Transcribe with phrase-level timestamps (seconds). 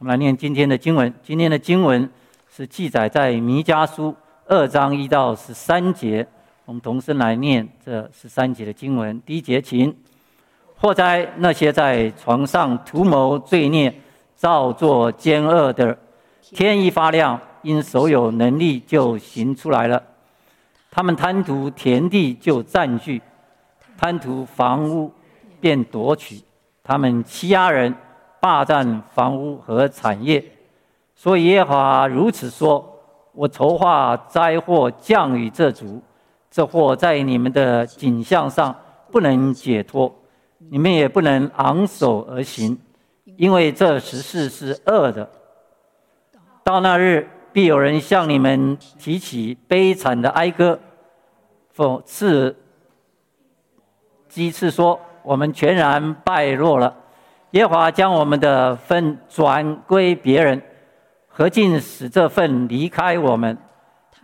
[0.00, 1.12] 我们来念今天的经文。
[1.22, 2.08] 今天的经文
[2.50, 6.26] 是记载在弥迦书二章一到十三节。
[6.64, 9.20] 我们同声来念这十三节的经文。
[9.26, 9.94] 第一节，请。
[10.74, 13.94] 祸哉，那些在床上图谋罪孽、
[14.34, 15.98] 造作奸恶的，
[16.40, 20.02] 天一发亮，因手有能力就行出来了。
[20.90, 23.20] 他们贪图田地就占据，
[23.98, 25.12] 贪图房屋
[25.60, 26.40] 便夺取。
[26.82, 27.94] 他们欺压人。
[28.40, 30.42] 霸占房屋和产业，
[31.14, 32.98] 所以耶和华如此说
[33.32, 36.00] ：“我筹划灾祸降与这族，
[36.50, 38.74] 这祸在你们的景象上
[39.12, 40.10] 不能解脱，
[40.70, 42.78] 你们也不能昂首而行，
[43.36, 45.28] 因为这十事是恶的。
[46.64, 50.78] 到那日，必有人向你们提起悲惨的哀歌，
[51.76, 52.56] 讽刺
[54.30, 56.96] 讥刺说：我们全然败落了。”
[57.52, 60.62] 耶华将我们的分转归别人，
[61.26, 63.58] 何竟使这份离开我们？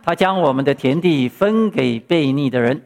[0.01, 2.81] 他将我们的田地分给悖逆的人。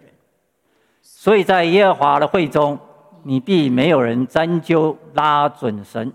[1.04, 2.80] 所以在耶和华的会中，
[3.22, 6.12] 你必没有人拈阄拉准绳。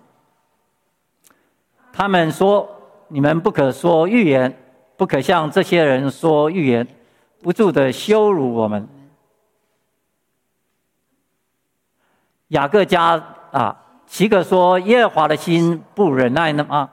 [1.93, 2.69] 他们说
[3.07, 4.59] ：“你们不可说预言，
[4.97, 6.85] 不可向这些人说预言，
[7.41, 8.89] 不住的羞辱我们。”
[12.49, 13.85] 雅各家啊。
[14.07, 16.89] 岂可说耶和华的心不忍耐呢吗？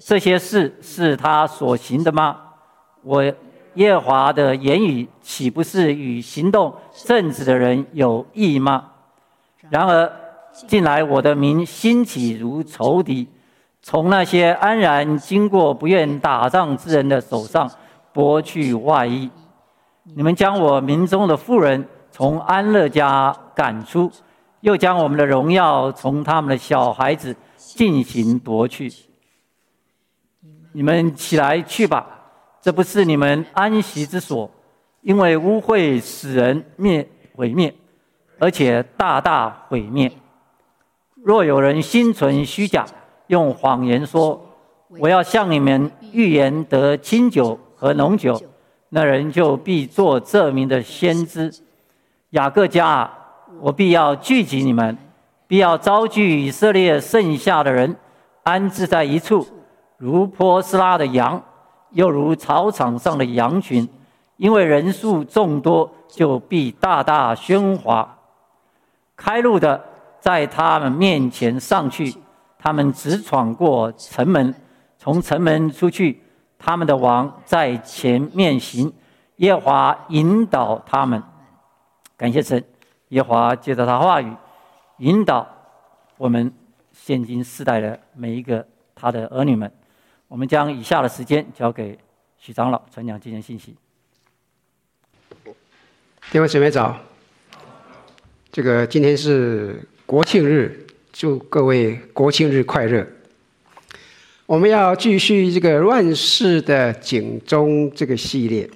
[0.00, 2.36] 这些事是他所行的吗？
[3.02, 3.22] 我
[3.74, 8.84] 耶和华的言语岂不是与行动正直的人有异吗？
[9.70, 10.10] 然而
[10.52, 13.28] 近来我的民兴起如仇敌，
[13.82, 17.70] 从那些安然经过不愿打仗之人的手上
[18.14, 19.30] 剥去外衣。
[20.14, 24.10] 你们将我民中的妇人从安乐家赶出。
[24.60, 28.92] 又将我们的荣耀从他们的小孩子进行夺去。
[30.72, 32.06] 你们起来去吧，
[32.60, 34.50] 这不是你们安息之所，
[35.02, 37.72] 因为污秽使人灭毁灭，
[38.38, 40.10] 而且大大毁灭。
[41.14, 42.84] 若有人心存虚假，
[43.28, 44.44] 用谎言说
[44.98, 48.40] 我要向你们预言得清酒和浓酒，
[48.88, 51.52] 那人就必做这名的先知。
[52.30, 53.14] 雅各家。
[53.60, 54.96] 我必要聚集你们，
[55.46, 57.96] 必要招聚以色列剩下的人，
[58.42, 59.46] 安置在一处，
[59.96, 61.42] 如波斯拉的羊，
[61.90, 63.88] 又如草场上的羊群，
[64.36, 68.16] 因为人数众多，就必大大喧哗。
[69.16, 69.82] 开路的
[70.20, 72.14] 在他们面前上去，
[72.58, 74.54] 他们直闯过城门，
[74.98, 76.22] 从城门出去，
[76.58, 78.92] 他们的王在前面行，
[79.36, 81.22] 耶华引导他们。
[82.16, 82.62] 感谢神。
[83.08, 84.30] 耶华借着他话语，
[84.98, 85.48] 引导
[86.16, 86.52] 我们
[86.92, 89.70] 现今世代的每一个他的儿女们。
[90.28, 91.98] 我们将以下的时间交给
[92.36, 93.74] 许长老传讲今天信息。
[96.30, 96.94] 弟兄姊妹早，
[98.52, 103.06] 这个今天是国庆日，祝各位国庆日快乐。
[104.44, 108.68] 我们要继续这个乱世的警钟这个系列。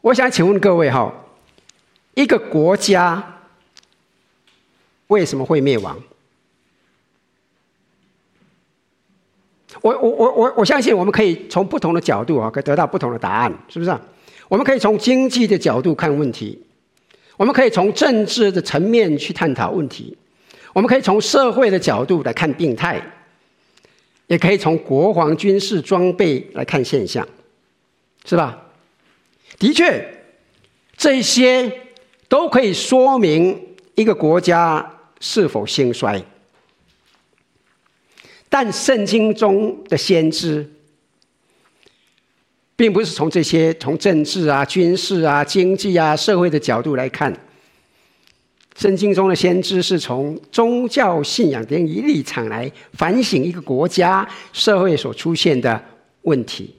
[0.00, 1.12] 我想请问各位哈。
[2.18, 3.22] 一个国家
[5.06, 5.96] 为什么会灭亡？
[9.80, 13.96] 我我我我我相信我们可以从不同的角度啊，可以得到不同的答案，是不是？
[14.48, 16.60] 我们可以从经济的角度看问题，
[17.36, 20.18] 我们可以从政治的层面去探讨问题，
[20.72, 23.00] 我们可以从社会的角度来看病态，
[24.26, 27.24] 也可以从国防军事装备来看现象，
[28.24, 28.60] 是吧？
[29.56, 30.04] 的确，
[30.96, 31.84] 这些。
[32.28, 33.58] 都可以说明
[33.94, 36.22] 一个国家是否兴衰，
[38.48, 40.70] 但圣经中的先知，
[42.76, 47.34] 并不是从这些从政治啊、军事啊、经济啊、社会的角度来看。
[48.76, 55.82] 圣经中的先知是从宗教信仰的一立场来反省一个国家社会所出现的
[56.22, 56.76] 问题。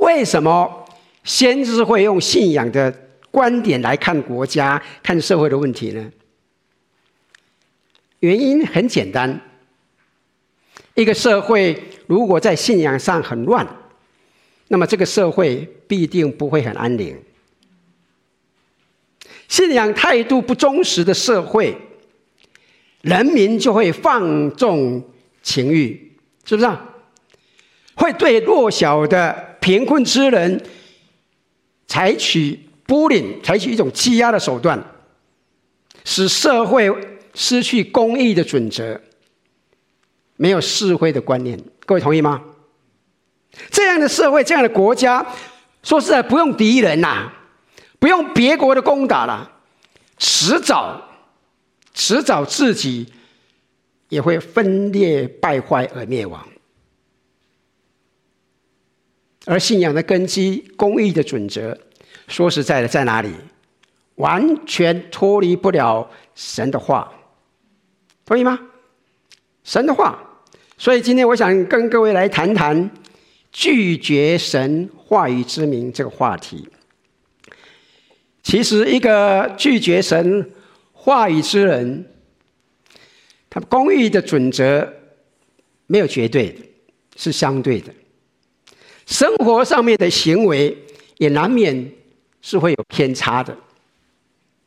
[0.00, 0.84] 为什么？
[1.24, 2.90] 先知会用信仰的
[3.30, 6.10] 观点来看国家、看社会的问题呢？
[8.20, 9.40] 原因很简单，
[10.94, 13.66] 一个社会如果在信仰上很乱，
[14.68, 17.16] 那么这个社会必定不会很安宁。
[19.48, 21.76] 信仰态度不忠实的社会，
[23.02, 25.02] 人民就会放纵
[25.42, 26.12] 情欲，
[26.44, 26.70] 是不是？
[27.94, 30.62] 会对弱小的贫困之人。
[31.90, 32.56] 采取
[32.86, 34.80] bullying，采取一种欺压的手段，
[36.04, 36.88] 使社会
[37.34, 39.00] 失去公义的准则，
[40.36, 41.60] 没有是非的观念。
[41.84, 42.40] 各位同意吗？
[43.72, 45.26] 这样的社会，这样的国家，
[45.82, 47.32] 说实在，不用敌人呐，
[47.98, 49.50] 不用别国的攻打了，
[50.16, 51.02] 迟早，
[51.92, 53.12] 迟早自己
[54.10, 56.46] 也会分裂败坏而灭亡。
[59.50, 61.76] 而信仰的根基、公义的准则，
[62.28, 63.32] 说实在的，在哪里？
[64.14, 67.12] 完全脱离不了神的话，
[68.24, 68.56] 同意吗？
[69.64, 70.16] 神的话。
[70.78, 72.88] 所以今天我想跟各位来谈谈
[73.50, 76.68] 拒绝神话语之名这个话题。
[78.44, 80.48] 其实，一个拒绝神
[80.92, 82.08] 话语之人，
[83.50, 84.94] 他公义的准则
[85.88, 86.62] 没有绝对的，
[87.16, 87.92] 是相对的。
[89.10, 90.76] 生活上面的行为
[91.18, 91.92] 也难免
[92.40, 93.54] 是会有偏差的，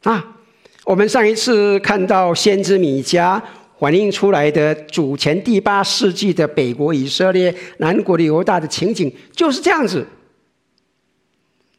[0.03, 0.35] 啊，
[0.83, 3.41] 我们上一次看到先知米迦
[3.79, 10.05] 反映出来的主前第八世纪的北国以色列、南国的犹大的情景就是这样子。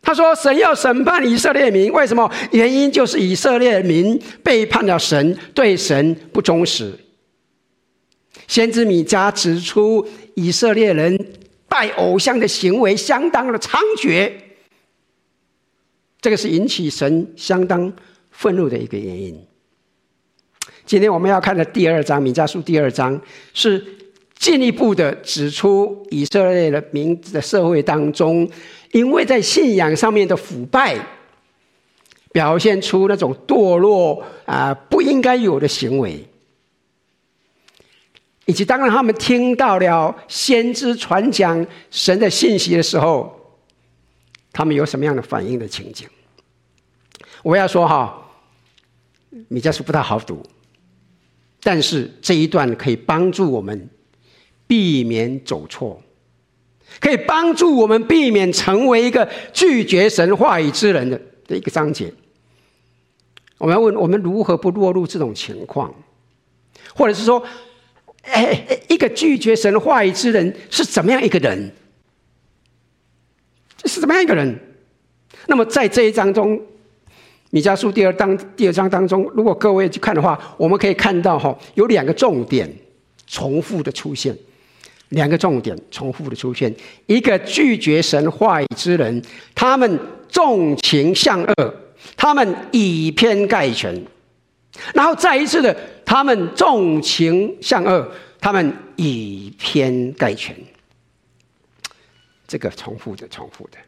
[0.00, 2.30] 他说：“神要审判以色列民，为什么？
[2.52, 6.98] 原因就是以色列民背叛了神，对神不忠实。”
[8.48, 11.23] 先知米迦指出以色列人。
[11.74, 14.30] 拜偶像的行为相当的猖獗，
[16.20, 17.92] 这个是引起神相当
[18.30, 19.44] 愤怒的一个原因。
[20.86, 23.20] 今天我们要看的第二章《米迦书》第二章，
[23.52, 23.84] 是
[24.38, 28.48] 进一步的指出以色列的民的社会当中，
[28.92, 30.96] 因为在信仰上面的腐败，
[32.30, 36.24] 表现出那种堕落啊不应该有的行为。
[38.46, 43.34] 以及当然，他们听到了先知传讲神的信息的时候，
[44.52, 46.06] 他们有什么样的反应的情景？
[47.42, 48.22] 我要说哈，
[49.48, 50.42] 米迦书不太好读，
[51.62, 53.88] 但是这一段可以帮助我们
[54.66, 56.02] 避免走错，
[57.00, 62.12] 可以帮助我们避免成为一个拒绝神话语之人的的一个章节。
[63.56, 65.94] 我们要问：我们如何不落入这种情况？
[66.94, 67.42] 或者是说？
[68.26, 71.70] 哎，一个拒绝神话语之人是怎么样一个人？
[73.84, 74.58] 是怎么样一个人？
[75.46, 76.58] 那么在这一章中，
[77.50, 82.72] 米迦书第二章第二章当中，如果各位去看的话，我们可以看到哈，有两个重点
[83.26, 84.34] 重复的出现，
[85.10, 86.74] 两个重点重复的出现。
[87.06, 89.22] 一个拒绝神话语之人，
[89.54, 91.74] 他们纵情向恶，
[92.16, 94.02] 他们以偏概全。
[94.92, 98.10] 然后再一次的，他们纵情向恶，
[98.40, 100.54] 他们以偏概全。
[102.46, 103.78] 这个重复的，重复的。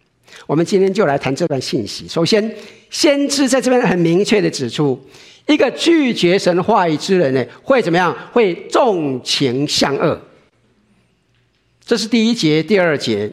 [0.47, 2.09] 我们今天就来谈这段信息。
[2.09, 2.56] 首先，
[2.91, 5.00] 先知在这边很明确的指出，
[5.47, 8.17] 一个拒绝神话语之人呢，会怎么样？
[8.32, 10.21] 会纵情向恶。
[11.85, 13.31] 这是第一节、第二节、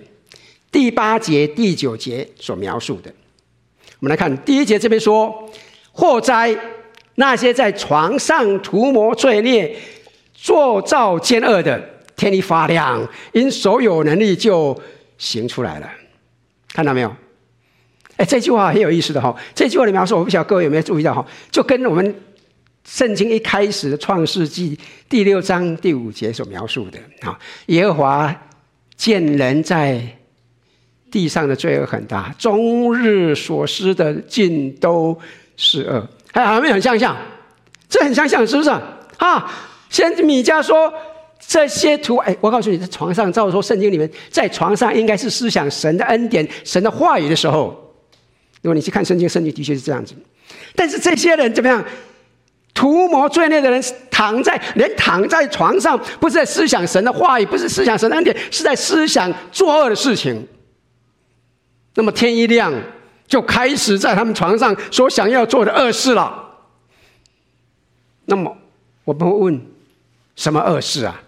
[0.72, 3.12] 第八节、第九节所描述的。
[4.00, 5.50] 我们来看第一节这边说：
[5.92, 6.56] 祸灾！
[7.16, 9.76] 那些在床上图谋罪孽、
[10.34, 11.82] 作造奸恶的，
[12.16, 14.80] 天一发亮，因手有能力就
[15.18, 15.90] 行出来了。
[16.74, 17.16] 看到没有？
[18.18, 19.36] 哎，这句话很有意思的哈。
[19.56, 21.26] 这句话的描述，我不晓得各位有没有注意到哈？
[21.52, 22.16] 就跟我们
[22.84, 24.78] 圣经一开始的创世纪
[25.08, 28.36] 第六章第五节所描述的啊，耶和华
[28.96, 30.02] 见人在
[31.12, 35.18] 地上的罪恶很大，终日所思的尽都
[35.58, 36.08] 是恶。
[36.34, 37.16] 还有没有很相像？
[37.88, 38.70] 这很相像，是不是？
[39.18, 39.52] 啊，
[39.90, 40.92] 先米迦说
[41.40, 47.80] 这些图，哎，我告诉你，在床上，照说圣经里面，在床上应该是思想神的恩典、神的话语的时候。
[48.64, 50.16] 如果你去看圣经，圣经的确是这样子。
[50.76, 51.84] 但是这些人怎么样？
[52.74, 60.48] 图谋罪孽的人，躺在连躺在床上，不是在思想神的话语，不是思想神的恩典，是在思想作恶的事情。
[61.94, 62.74] 那么天一亮。
[63.28, 66.42] 就开始在他们床上所想要做的恶事了。
[68.26, 68.56] 那么
[69.04, 69.62] 我们会问：
[70.36, 71.22] 什么恶事啊？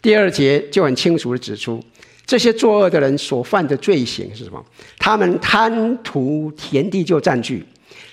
[0.00, 1.82] 第二节就很清楚地指出，
[2.26, 4.64] 这些作恶的人所犯的罪行是什么？
[4.98, 7.64] 他们贪图田地就占据，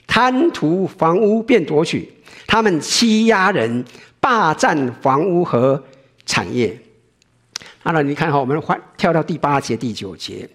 [0.05, 2.13] 贪图房屋便夺取，
[2.45, 3.83] 他们欺压人，
[4.19, 5.83] 霸占房屋和
[6.25, 6.79] 产业。
[7.81, 10.47] 好了，你看哈，我们换跳到第八节、第九节。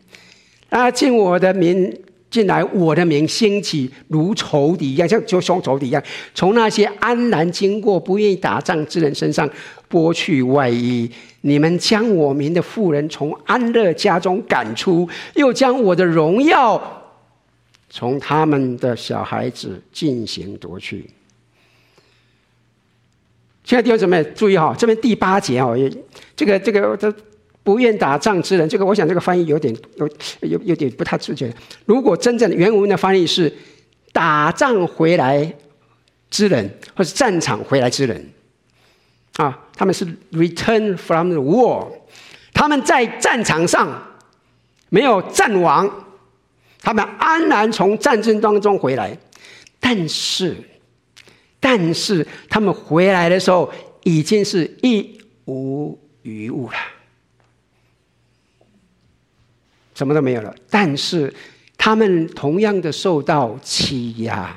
[0.74, 0.90] 啊！
[0.90, 1.96] 进我的民
[2.28, 6.02] 进来，我的民兴起如仇敌一样，像就像仇敌一样，
[6.34, 9.48] 从那些安然经过、不愿意打仗之人身上
[9.88, 11.08] 剥去外衣。
[11.42, 17.02] 你们将我民的妇人从安乐家中赶出，又将我的荣耀
[17.88, 21.08] 从他们的小孩子进行夺去。
[23.62, 25.78] 亲爱的弟兄姊妹，注意哈，这边第八节哦，
[26.34, 27.14] 这个这个这
[27.64, 30.08] 不愿打仗之人，这个我想这个翻译有点有
[30.42, 31.52] 有有点不太准确。
[31.86, 33.52] 如果真正的原文的翻译是
[34.12, 35.52] 打仗回来
[36.30, 38.30] 之人，或是战场回来之人，
[39.38, 41.88] 啊，他们是 return from the war，
[42.52, 44.00] 他们在战场上
[44.90, 45.90] 没有战亡，
[46.80, 49.18] 他们安然从战争当中回来，
[49.80, 50.54] 但是。
[51.66, 56.74] 但是他们回来的时候，已经是一无余物了，
[59.94, 60.54] 什么都没有了。
[60.68, 61.32] 但是
[61.78, 64.54] 他们同样的受到欺压，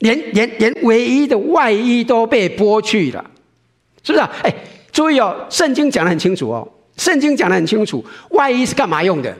[0.00, 3.24] 连连连唯一的外衣都被剥去了，
[4.02, 4.30] 是不是啊？
[4.42, 4.54] 哎，
[4.92, 9.36] 注意哦，圣经讲得很清楚哦，圣经讲得很清楚，外衣是干嘛用的？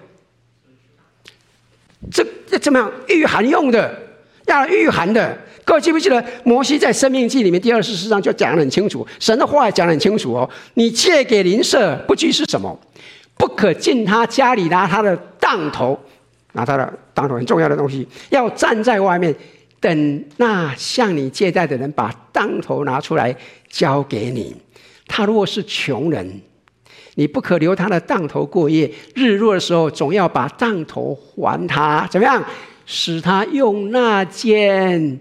[2.13, 2.91] 这这怎么样？
[3.09, 3.99] 御寒用的，
[4.47, 5.37] 要御寒的。
[5.65, 10.49] 各位记不记得摩西在《生命记》里面第二十四章就讲得很清楚，神的话也讲得很清楚哦。
[10.75, 12.79] 你借给邻舍不拘是什么？
[13.39, 15.99] 不可进他家里拿他的当头，
[16.53, 19.35] 拿他的当头很重要的东西，要站在外面
[19.81, 23.35] 等那向你借贷的人把当头拿出来
[23.69, 24.55] 交给你。
[25.07, 26.41] 他如果是穷人，
[27.15, 32.07] 你不可留他的当头过夜，日落的时候总要把当头还他。
[32.11, 32.45] 怎么样？
[32.85, 35.21] 使他用那件。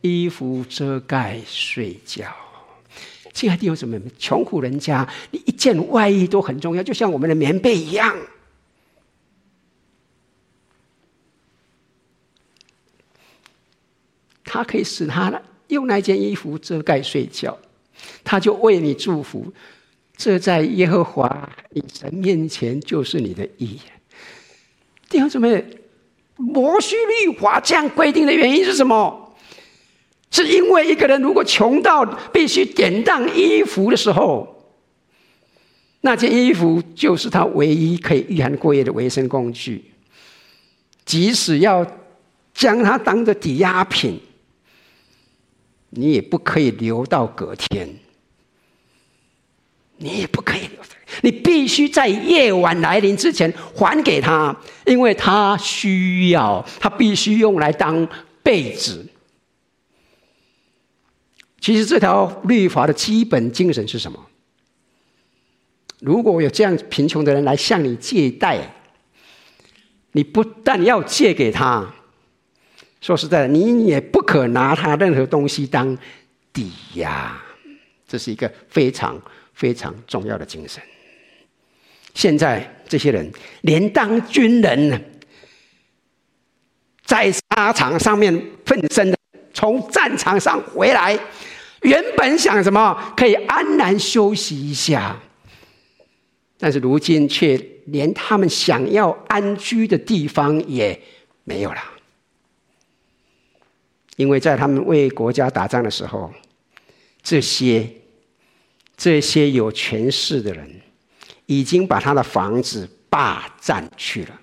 [0.00, 2.24] 衣服遮盖睡觉，
[3.38, 8.16] 亲爱的弟兄姊妹们，穷苦人家，你一件外衣都很重要，就像我们的棉被一样。
[14.42, 17.56] 他可以使他用那件衣服遮盖睡觉，
[18.24, 19.46] 他就为你祝福。
[20.16, 23.78] 这在耶和华你神面前就是你的义。
[25.08, 25.64] 弟兄姊妹，
[26.34, 29.27] 摩西律法这样规定的原因是什么？
[30.30, 34.56] 是因为一个人如果穷到必须典当衣服的时候，
[36.02, 39.84] 那件衣服就是他唯一可以御寒过夜的维生工具。
[41.04, 41.84] 即使要
[42.52, 44.20] 将它当做抵押品，
[45.90, 47.88] 你也不可以留到隔天，
[49.96, 50.80] 你也不可以留，
[51.22, 54.54] 你必须在夜晚来临之前还给他，
[54.84, 58.06] 因为他需要，他必须用来当
[58.42, 59.06] 被子。
[61.60, 64.26] 其实这条律法的基本精神是什么？
[66.00, 68.74] 如果有这样贫穷的人来向你借贷，
[70.12, 71.92] 你不但要借给他，
[73.00, 75.98] 说实在的，你也不可拿他任何东西当
[76.52, 77.36] 抵押。
[78.06, 79.20] 这是一个非常
[79.52, 80.82] 非常重要的精神。
[82.14, 83.30] 现在这些人
[83.62, 85.20] 连当军人，
[87.04, 88.32] 在沙场上面
[88.64, 89.18] 奋身的，
[89.58, 91.18] 从战场上回来。
[91.82, 95.16] 原本想什么可以安然休息一下，
[96.56, 101.00] 但是如今却连他们想要安居的地方也
[101.42, 101.82] 没有了，
[104.14, 106.32] 因为在他们为国家打仗的时候，
[107.20, 107.88] 这些
[108.96, 110.80] 这些有权势的人
[111.46, 114.40] 已经把他的房子霸占去了，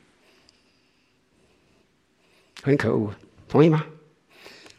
[2.61, 3.13] 很可恶，
[3.47, 3.85] 同意吗？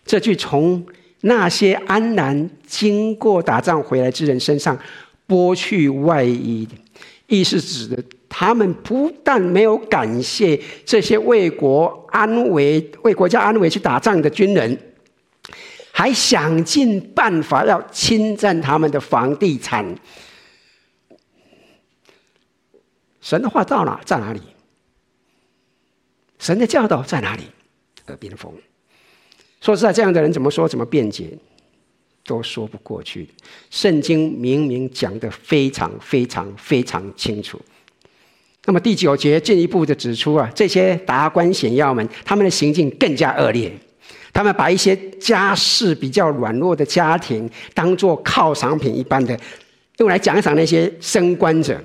[0.06, 0.86] 这句从。
[1.22, 4.78] 那些安然经过打仗回来之人身上
[5.26, 6.68] 剥去外衣，
[7.26, 14.78] 意思指的他们不但没有感谢这些为国安危、为国家安危去打仗的军人，
[15.90, 19.84] 还想尽办法要侵占他们的房地产。
[23.20, 24.40] 神的话到哪在哪里？
[26.38, 27.44] 神的教导在哪里？
[28.06, 28.52] 耳边风。
[29.60, 31.30] 说实在，这样的人怎么说怎么辩解，
[32.24, 33.28] 都说不过去。
[33.70, 37.60] 圣经明明讲得非常非常非常清楚。
[38.66, 43.72] 那么第九节进一步的指出啊，这些达官显要们，他们的行径更加恶劣。
[44.32, 49.38] 他们把一些家世比较软弱的家庭，当做犒赏品一般的，
[49.96, 51.82] 用来奖赏那些升官者。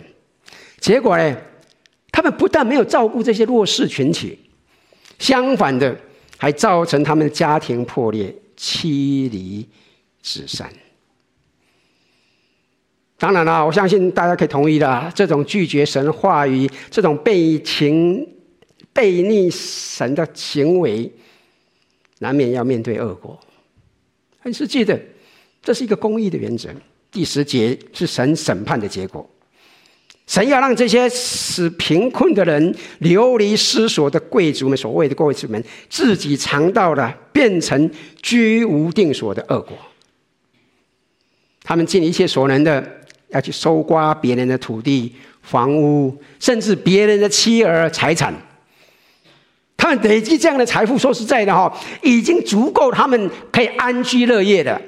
[0.79, 1.37] 结果呢，
[2.11, 4.37] 他们不但没有照顾这些弱势群体，
[5.17, 5.97] 相反的。
[6.41, 9.63] 还造成他们家庭破裂、妻离
[10.23, 10.67] 子散。
[13.15, 18.27] 当然了，我相信大家可以同意的，这种拒绝神话语、这种背情、
[18.91, 21.13] 背逆神的行为，
[22.17, 23.39] 难免要面对恶果。
[24.39, 24.99] 很实际的，
[25.61, 26.69] 这是一个公义的原则。
[27.11, 29.29] 第十节是神审判的结果。
[30.31, 39.77] 神要让这些使贫困的人流离失所的贵族们，所谓的贵族们，自己尝到了变成居无定所的恶果。
[41.63, 42.81] 他们尽一切所能的
[43.31, 48.33] 要去搜刮别人的土地、房屋，甚至别人的妻儿财产。
[49.75, 54.81] 他们累积这样的财富，说实在的哈，已经足够他们可以安居乐业的。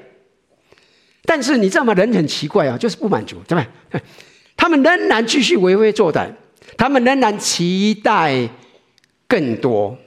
[1.26, 1.94] 但是你知道吗？
[1.96, 3.68] 人很奇怪啊，就是不满足，对吧？
[4.56, 6.30] 他们仍然继续为非作歹，
[6.78, 8.50] 他们仍然期待
[9.28, 9.98] 更多。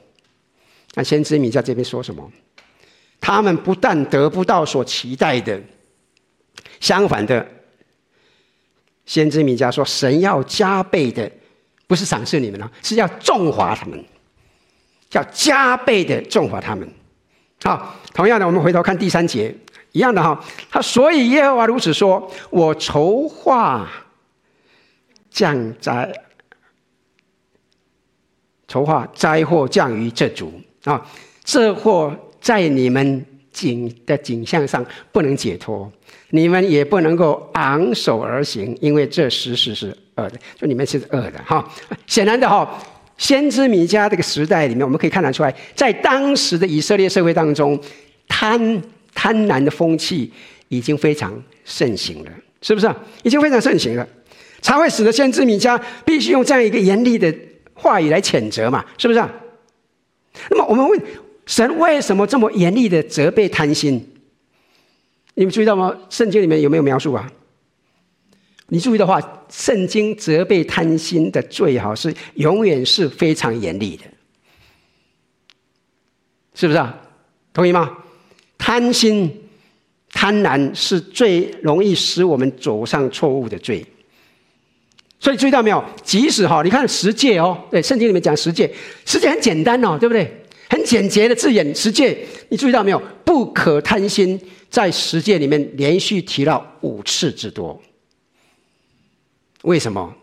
[0.95, 2.31] 那先知米迦这边说什么？
[3.21, 5.61] 他们不但得不到所期待的，
[6.81, 7.47] 相反的，
[9.05, 11.31] 先知米迦说，神要加倍的，
[11.87, 14.05] 不是赏赐你们了，是要重罚他们。
[15.12, 16.87] 要加倍的重罚他们。
[17.62, 19.55] 好，同样的，我们回头看第三节，
[19.93, 20.38] 一样的哈。
[20.71, 23.88] 他所以耶和华如此说：我筹划
[25.37, 26.11] 降灾，
[28.66, 30.50] 筹划灾祸降于这族
[30.85, 31.07] 啊。
[31.45, 35.93] 这祸在你们景的景象上不能解脱，
[36.31, 41.71] 你们也不能够昂首而行，因为这事实是恶的，就你们是恶的哈。
[42.07, 42.83] 显然的哈。
[43.19, 47.78] 先知米迦这个时代里面，我们可以看得出来，在当时的以色列社会当中，
[48.26, 48.83] 贪
[49.14, 50.33] 贪婪的风气
[50.69, 52.31] 已经非常盛行了，
[52.62, 52.90] 是不是？
[53.23, 54.07] 已经非常盛行了，
[54.66, 57.32] 才会使得先知米迦必须用这样一个严厉的
[57.73, 59.25] 话语来谴责嘛，是不是？
[60.50, 61.00] 那么我们问
[61.46, 64.04] 神为什么这么严厉的责备贪心？
[65.35, 65.96] 你们注意到吗？
[66.11, 67.30] 圣经里面有没有描述啊？
[68.66, 74.02] 你注意的话，圣经责备贪心的罪，哈，是永远是非常严厉的，
[76.54, 77.00] 是不是啊？
[77.52, 77.99] 同意吗？
[78.58, 79.49] 贪心、
[80.11, 83.87] 贪婪是最容易使我们走上错误的罪。
[85.26, 85.85] 所以注意到没有？
[86.04, 88.73] 即使哈，你看十诫哦，对，圣经里面讲十诫，
[89.04, 90.33] 十诫很简单哦，对不对？
[90.71, 92.16] 很简洁的字眼，十诫，
[92.49, 93.02] 你注意到没有？
[93.25, 94.40] 不可贪心，
[94.71, 97.83] 在十诫里面连续提到五次之多。
[99.62, 100.14] 为什么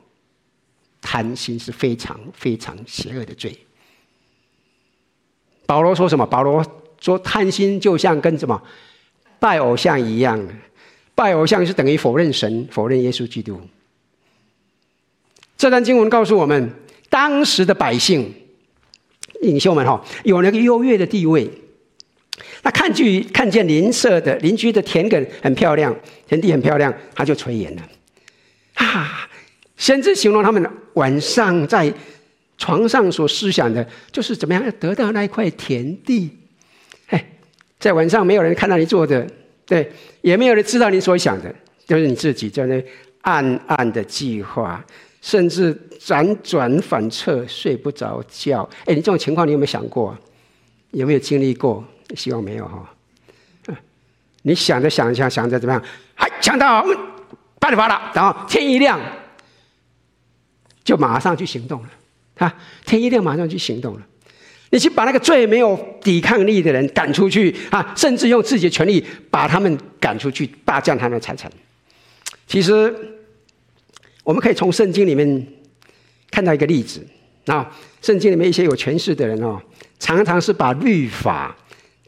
[1.01, 3.53] 贪心是非常非常邪恶的罪？
[5.65, 6.25] 保罗说什么？
[6.25, 6.65] 保罗
[7.01, 8.63] 说贪心就像跟什么
[9.37, 10.41] 拜偶像一样，
[11.13, 13.59] 拜偶像是等于否认神、否认耶稣基督。
[15.63, 16.69] 这段经文告诉我们，
[17.09, 18.29] 当时的百姓
[19.39, 21.49] 领袖们哈，有那个优越的地位。
[22.63, 25.95] 那看去看见邻舍的邻居的田埂很漂亮，
[26.27, 27.81] 田地很漂亮，他就垂涎了
[28.73, 29.29] 啊。
[29.77, 31.93] 先知形容他们晚上在
[32.57, 36.29] 床上所思想的，就是怎么样得到那一块田地。
[37.07, 37.25] 哎，
[37.79, 39.25] 在晚上没有人看到你做的，
[39.65, 41.55] 对，也没有人知道你所想的，
[41.87, 42.83] 就是你自己在那
[43.21, 44.85] 暗暗的计划，
[45.23, 48.69] 甚至辗转反侧，睡不着觉。
[48.85, 50.15] 哎，你这种情况你有没有想过？
[50.91, 51.83] 有没有经历过？
[52.13, 52.87] 希望没有哈。
[54.41, 55.81] 你想着想着想着怎么样？
[56.13, 56.85] 还想到
[57.57, 58.99] 八点八了，然后天一亮。
[60.83, 61.89] 就马上去行动了，
[62.39, 62.53] 啊！
[62.85, 64.01] 天一亮马上去行动了，
[64.71, 71.49] 你去把那个最没有抵抗力的人赶出去啊，甚至用自己的权力把他们赶出去，霸占他们的财产。
[72.45, 72.93] 其实，
[74.23, 75.47] 我们可以从圣经里面
[76.31, 77.05] 看到一个例子
[77.45, 77.69] 啊，
[78.01, 79.61] 圣经里面一些有权势的人哦，
[79.99, 81.55] 常常是把律法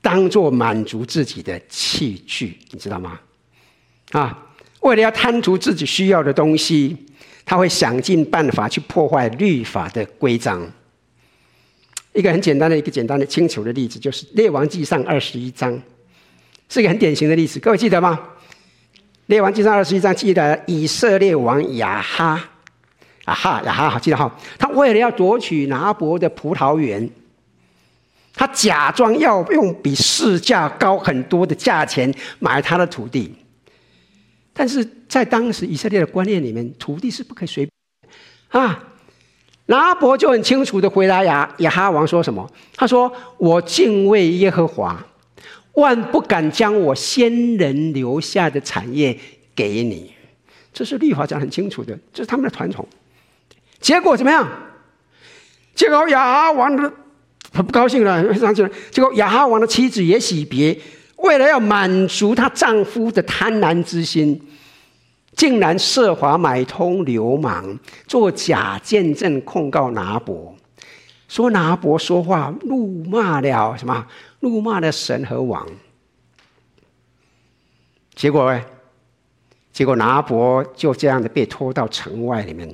[0.02, 3.20] 当作满足自己的器具，你知道吗？
[4.12, 4.48] 啊，
[4.82, 6.98] 为了要贪图自己需要的东西。
[7.48, 10.68] 他会想尽办法去破坏律法的规章。
[12.12, 15.80] 一个很简单的一个简单的清楚的例子，就是《列王记上》二十一章，
[16.68, 17.60] 是一个很典型的例子。
[17.60, 18.20] 各位记得吗？
[19.28, 22.40] 《列王记上》二十一章记得以色列王亚哈，
[23.26, 24.32] 亚哈亚哈，好记得哈。
[24.58, 27.10] 他为了要夺取拿伯的葡萄园，
[28.36, 33.34] 他假装要用比市价高很多的价钱买他的土地。
[34.54, 38.84] 但是在当时以色列的观念里面，土地是不可以随便啊。
[39.66, 42.48] 拿伯就很清楚的回答亚亚哈王说什么？
[42.76, 45.04] 他说：“我敬畏耶和华，
[45.76, 49.18] 万不敢将我先人留下的产业
[49.56, 50.12] 给你。”
[50.74, 52.86] 这是律法讲很清楚的，这是他们的传统。
[53.80, 54.46] 结果怎么样？
[55.74, 56.92] 结果亚哈王的
[57.54, 58.70] 很不高兴了，上去了。
[58.92, 60.78] 结果亚哈王的妻子也喜别。
[61.18, 64.40] 为了要满足她丈夫的贪婪之心，
[65.34, 70.54] 竟然设法买通流氓，做假见证控告拿伯，
[71.28, 74.08] 说拿伯说话怒骂了什么？
[74.42, 75.68] 怒骂了神和王。
[78.14, 78.64] 结果呢？
[79.74, 82.74] 结果拿伯就这样的被拖到城外里面，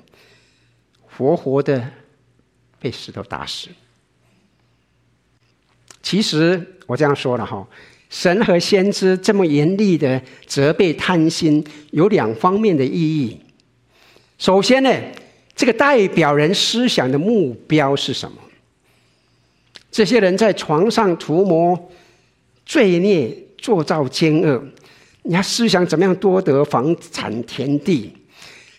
[1.02, 1.90] 活活的
[2.80, 3.70] 被石头打死。
[6.04, 7.68] 其实我这样说了哈。
[8.12, 13.42] 神和先知这么严厉的责备贪心，有两方面的意义。
[14.38, 14.92] 首先呢，
[15.56, 18.38] 这个代表人思想的目标是什么？
[19.92, 21.92] 这些人在床上涂抹
[22.66, 24.64] 罪孽，作造奸恶，
[25.24, 28.14] 你要思想怎么样多得房产田地？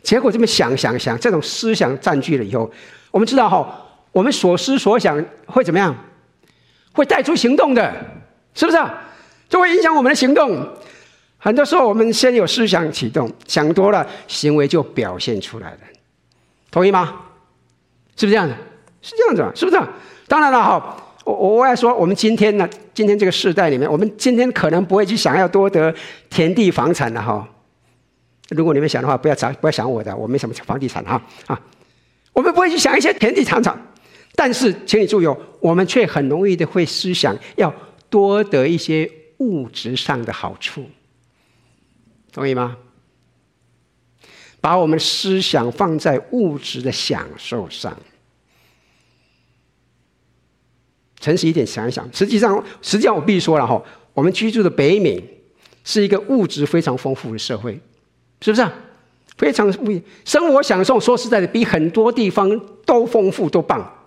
[0.03, 2.69] 结果这么想想想，这种思想占据了以后，
[3.11, 5.95] 我们知道哈，我们所思所想会怎么样？
[6.93, 7.95] 会带出行动的，
[8.55, 9.09] 是不是啊？
[9.49, 10.67] 就会影响我们的行动。
[11.39, 15.79] 很多时候，我们先有思想启动，想多了，行为就表现出来了。
[16.73, 17.21] 同意吗？
[18.17, 18.55] 是不是这样子？
[19.01, 19.53] 是这样子啊？
[19.55, 19.81] 是不是？
[20.27, 25.95] 当然了，哈，我我要说，我们今天呢，今天这个时代里面，我们今天可能不会去想要多得
[26.29, 27.49] 田地房产了，哈。
[28.49, 31.61] 如果你们想的话，不要找，不要想我的，我没什么房地产，哈啊。
[32.33, 33.79] 我们不会去想一些田地场场，
[34.35, 37.73] 但是，请你注意哦，我们却很容易的会思想要
[38.11, 39.11] 多得一些。
[39.39, 40.85] 物质上的好处，
[42.33, 42.77] 同意吗？
[44.63, 47.95] 把我们思想放在物质的享受上，
[51.21, 52.09] 诚实一点想一想。
[52.15, 55.23] 实际上，实际上我必须说了哈，我们居住的北美
[55.85, 57.79] 是一个物质非常丰富的社会，
[58.41, 58.67] 是不是？
[59.37, 62.49] 非常富，生活享受说实在的，比很多地方
[62.87, 63.99] 都丰富都棒。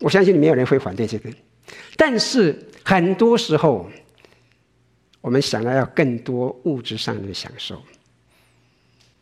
[0.00, 1.30] 我相信没有人会反对这个，
[1.96, 2.64] 但是。
[2.84, 3.86] 很多时候，
[5.20, 7.82] 我们想到要更多物质上的享受，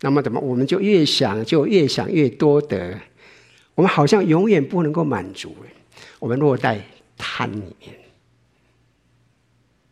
[0.00, 2.98] 那么怎么我们就越想就越想越多得，
[3.74, 5.56] 我们好像永远不能够满足，
[6.18, 6.80] 我们落在
[7.16, 7.94] 贪里面，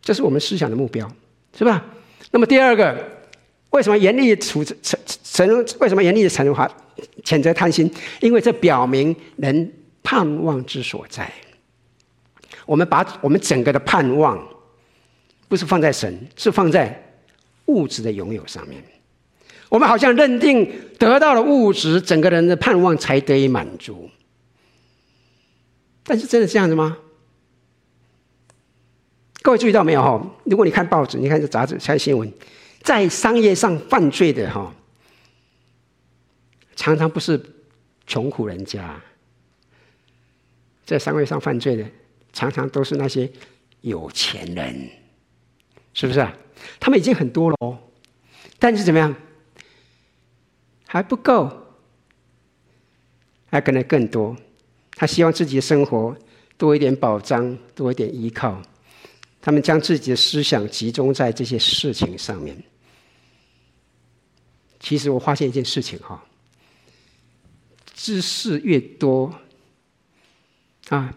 [0.03, 1.11] 这是我们思想的目标，
[1.57, 1.85] 是吧？
[2.31, 3.03] 那么第二个，
[3.71, 4.75] 为什么严厉处惩
[5.25, 5.77] 惩？
[5.79, 6.71] 为什么严厉的惩罚
[7.23, 7.91] 谴责贪心？
[8.21, 11.33] 因为这表明人盼望之所在。
[12.67, 14.43] 我们把我们整个的盼望，
[15.49, 17.15] 不是放在神，是放在
[17.67, 18.83] 物质的拥有上面。
[19.75, 24.09] 我们好像认定得到了物质，整个人的盼望才得以满足。
[26.05, 26.97] 但是真的这样子吗？
[29.43, 30.25] 各位注意到没有哈？
[30.45, 32.33] 如果你看报纸，你看这杂志、看新闻，
[32.83, 34.73] 在商业上犯罪的哈，
[36.77, 37.45] 常常不是
[38.07, 39.03] 穷苦人家，
[40.87, 41.85] 在商业上犯罪的。
[42.33, 43.29] 常常都是那些
[43.81, 44.89] 有钱人，
[45.93, 46.33] 是不是啊？
[46.79, 47.77] 他们已经很多了哦，
[48.61, 49.13] 但是怎么样？
[50.95, 51.51] 还不够，
[53.51, 54.37] 还可能更多。
[54.93, 56.17] 他希望自己的生活
[56.57, 58.63] 多一点保障，多一点依靠。
[59.43, 62.63] 他们将自己的思想集中在这些事情上面。
[64.79, 66.25] 其实我发现一件事情哈，
[67.93, 69.35] 知识越多
[70.91, 71.13] 啊。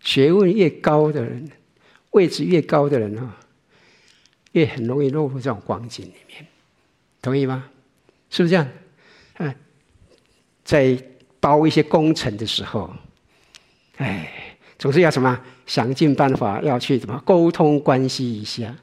[0.00, 1.50] 学问越高的人，
[2.10, 3.40] 位置越高的人啊，
[4.52, 6.46] 越很容易落入这种光景里面，
[7.22, 7.70] 同意吗？
[8.34, 8.68] 是不是这样？
[9.34, 9.54] 哎，
[10.64, 10.98] 在
[11.38, 12.92] 包一些工程的时候，
[13.98, 14.28] 哎，
[14.76, 18.74] 总是要什么想尽办法要去怎么沟通关系一下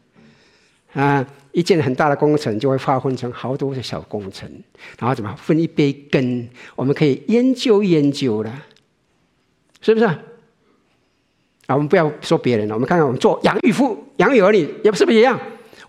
[0.93, 1.27] 啊？
[1.51, 4.49] 一件很大的工程就会划分成好多的小工程，
[4.97, 6.47] 然后怎么分一杯羹？
[6.77, 8.65] 我们可以研究研究了，
[9.81, 10.05] 是不是？
[10.05, 10.17] 啊
[11.67, 15.37] 我们不要说别人了，我们看看我们做养育父、养育儿女，也不是不是一样？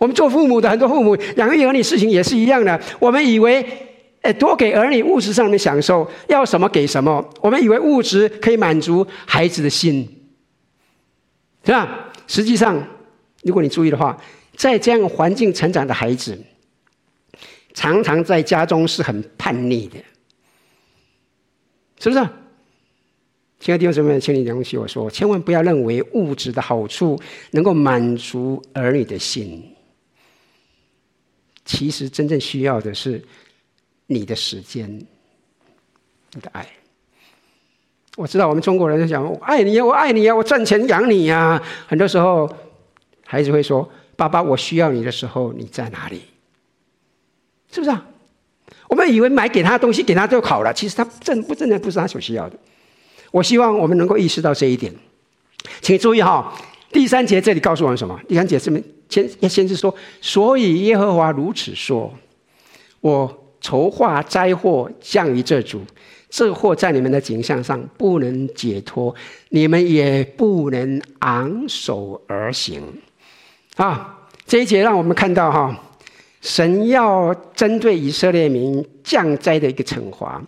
[0.03, 2.81] 我们做父母的，很多父母养育儿女事情也是一样的。
[2.99, 3.65] 我们以为，
[4.23, 7.25] 哎，多给儿女物质上面享受，要什么给什么。
[7.41, 10.03] 我们以为物质可以满足孩子的心，
[11.65, 12.11] 是吧？
[12.27, 12.85] 实际上，
[13.45, 14.21] 如果你注意的话，
[14.57, 16.37] 在这样环境成长的孩子，
[17.73, 19.99] 常常在家中是很叛逆的，
[22.01, 22.29] 是不是？
[23.61, 27.17] 亲爱的弟兄姊妹，请你容许我说，千万不要认为物质的好处
[27.53, 29.72] 能够满足儿女的心。
[31.65, 33.23] 其实真正需要的是
[34.07, 34.89] 你的时间、
[36.33, 36.67] 你的爱。
[38.17, 41.63] 我知道我们中国人在讲“我爱你呀，我爱你呀，我赚钱养你呀”。
[41.89, 42.47] 很多时候，
[43.25, 46.23] 孩子会说：“爸爸，我需要你的时候，你在哪里？”
[47.73, 48.07] 是不是啊？
[48.89, 52.59] 我们以为买给他东西给他就好了，其实他真不真的不是他所需要的。
[53.31, 54.95] 我希望我们能够意识到这一点，
[55.81, 56.53] 请注意哈，
[56.93, 58.21] 第三节这里告诉我们什么？
[58.29, 62.13] 第三节这边先先是说，所以耶和华如此说：
[63.01, 65.83] 我筹划灾祸降于这族，
[66.31, 69.15] 这祸在你们的景象上不能解脱，
[69.51, 72.83] 你们也不能昂首而行。
[73.77, 75.79] 啊，这一节让我们看到哈，
[76.41, 80.43] 神要针对以色列民降灾的一个惩罚，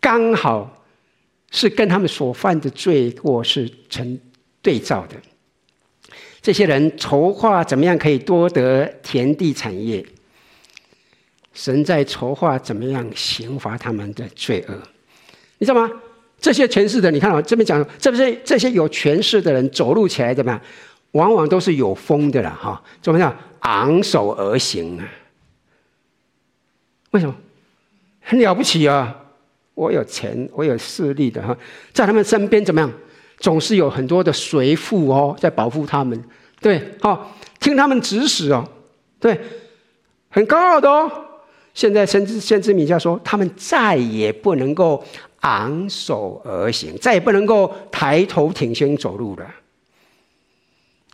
[0.00, 0.78] 刚好。
[1.52, 4.16] 是跟他们所犯的罪过是成
[4.62, 5.16] 对照的。
[6.42, 10.04] 这些人筹划怎么样可以多得田地产业。
[11.52, 14.74] 神在筹划怎么样刑罚他们的罪恶，
[15.58, 15.90] 你知道吗？
[16.40, 20.60] 这些权势的，你看啊，这边讲，这不是这些有权势的人走路起来怎么样？
[21.12, 23.36] 往往都是有风的了哈，怎么样？
[23.58, 25.06] 昂首而行啊？
[27.10, 27.36] 为什么？
[28.22, 29.14] 很了不起啊！
[29.74, 31.54] 我有钱，我有势力的哈，
[31.92, 32.90] 在他们身边怎么样？
[33.40, 36.22] 总是有很多的随父哦，在保护他们，
[36.60, 38.62] 对，好，听他们指使哦，
[39.18, 39.40] 对，
[40.28, 41.10] 很高傲的哦。
[41.72, 45.02] 现在先知先知米迦说，他们再也不能够
[45.40, 49.50] 昂首而行，再也不能够抬头挺胸走路了，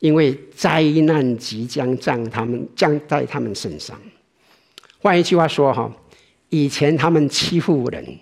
[0.00, 3.96] 因为灾难即将降他们降在他们身上。
[4.98, 5.92] 换一句话说哈，
[6.48, 8.18] 以前他们欺负人，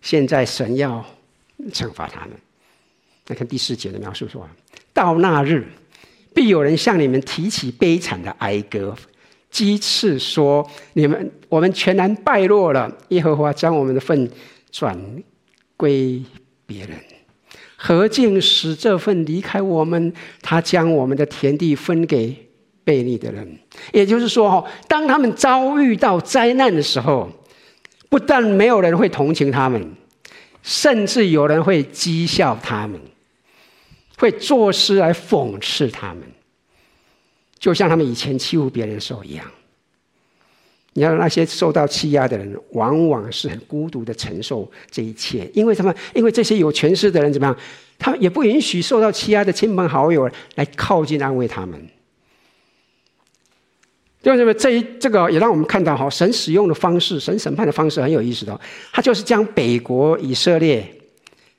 [0.00, 1.04] 现在神要
[1.70, 2.30] 惩罚他们。
[3.28, 4.48] 来看第四节的描述说，
[4.92, 5.66] 到那日，
[6.34, 8.94] 必有人向你们提起悲惨的哀歌。
[9.50, 12.90] 讥刺说：“你们，我们全然败落了。
[13.08, 14.30] 耶和华将我们的份
[14.70, 14.94] 转
[15.74, 16.22] 归
[16.66, 16.98] 别人，
[17.74, 20.12] 何竟使这份离开我们？
[20.42, 22.36] 他将我们的田地分给
[22.84, 23.58] 悖逆的人。
[23.90, 27.30] 也就是说，哈，当他们遭遇到灾难的时候，
[28.10, 29.82] 不但没有人会同情他们，
[30.62, 33.00] 甚至有人会讥笑他们，
[34.18, 36.22] 会作诗来讽刺他们。”
[37.58, 39.44] 就像他们以前欺负别人的时候一样，
[40.92, 45.92] 你看那些受到欺压的人，往往是很孤独的承受这一切，因为什么？
[46.14, 47.56] 因为这些有权势的人怎么样？
[47.98, 51.80] 他们也不允许受到欺压的亲朋好友来靠近安慰他们。
[54.22, 54.54] 为什么？
[54.54, 58.60] 这一这个也让我们看到哈，神使用的方式，神审判的方式很有意思的。
[58.92, 60.88] 他就是将北国以色列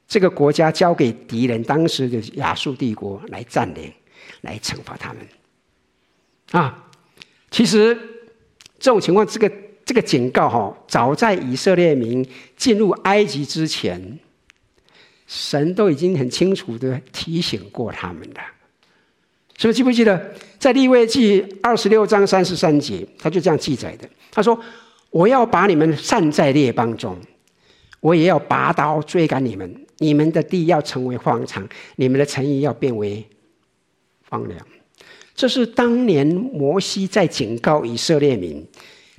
[0.10, 3.94] 这个国家交给敌人，当时的亚述帝国来占领，
[4.42, 5.20] 来惩罚他们。
[6.52, 6.84] 啊，
[7.52, 7.96] 其实
[8.80, 9.52] 这种情况，这个
[9.86, 14.20] 这个警告哈，早在以色列民进入埃及之前，
[15.28, 18.42] 神都已经很清楚的提醒过他们了。
[19.60, 24.10] 是不是记不记得，在利未记二十六章三十三节，他就这样记载的。
[24.32, 24.60] 他说
[25.12, 27.16] ：“我要把你们散在列邦中，
[28.00, 33.26] 我也要拔刀追赶你们，你们的地要成为荒场，你们的城邑要变为
[34.28, 34.60] 荒凉。”
[35.36, 38.66] 这是当年摩西在警告以色列民，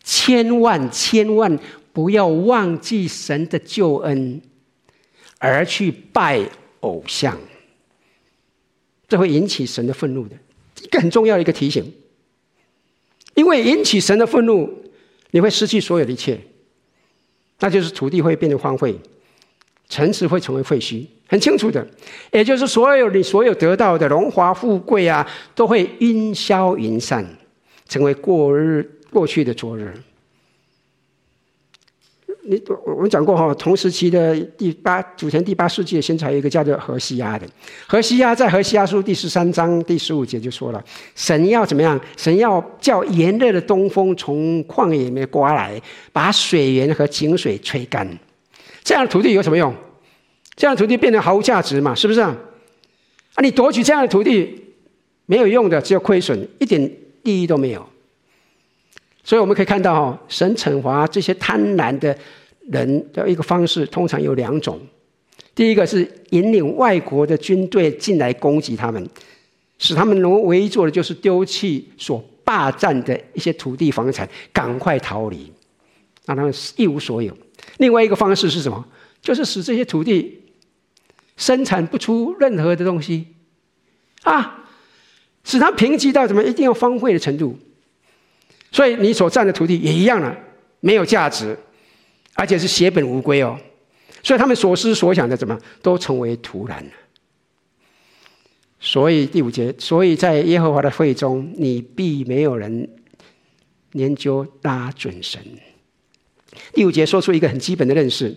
[0.04, 1.58] 千万千万
[1.94, 4.42] 不要忘记神的救恩，
[5.38, 6.46] 而去拜
[6.80, 7.38] 偶像，
[9.08, 10.36] 这会引起神的愤怒的，
[10.82, 11.90] 一个很重要的一个提醒。
[13.34, 14.68] 因为引起神的愤怒，
[15.30, 16.38] 你会失去所有的一切，
[17.60, 18.94] 那就是土地会变得荒废。
[19.90, 21.86] 城池会成为废墟，很清楚的，
[22.30, 27.26] 也就是所有你所有得到的荣华富贵啊，都会烟消云散，
[27.88, 29.92] 成为过日过去的昨日。
[32.42, 37.46] 你我我们讲过哈，同时期的第八主前第八世纪的先才有一个叫做何西阿的，
[37.86, 40.82] 何西阿在何西阿书第十三章第十五节就说了，
[41.14, 42.00] 神要怎么样？
[42.16, 45.80] 神要叫炎热的东风从旷野里面刮来，
[46.12, 48.08] 把水源和井水吹干。
[48.82, 49.74] 这样的土地有什么用？
[50.56, 51.94] 这样的土地变得毫无价值嘛？
[51.94, 52.36] 是不是啊？
[53.34, 54.62] 啊，你夺取这样的土地
[55.26, 56.82] 没有用的，只有亏损，一点
[57.22, 57.86] 意义都没有。
[59.22, 62.16] 所以我们可以看到，哈，神惩罚这些贪婪的
[62.68, 64.78] 人的一个方式，通常有两种。
[65.54, 69.08] 第一个是引领外国的军队进来攻击他们，
[69.78, 75.52] 使他们能唯一做的就是丢弃所霸占的一些土地房产，赶快逃离，
[76.24, 77.36] 让他们一无所有。
[77.80, 78.86] 另外一个方式是什么？
[79.22, 80.38] 就是使这些土地
[81.36, 83.26] 生产不出任何的东西，
[84.22, 84.66] 啊，
[85.44, 87.58] 使它贫瘠到怎么一定要荒废的程度。
[88.70, 90.36] 所以你所占的土地也一样了，
[90.80, 91.58] 没有价值，
[92.34, 93.58] 而且是血本无归哦。
[94.22, 96.90] 所以他们所思所想的怎么都成为徒然了。
[98.78, 102.88] 所以第五节，所以在耶和华的会中，你必没有人
[103.92, 105.42] 研究拉准绳。
[106.72, 108.36] 第五节说出一个很基本的认识：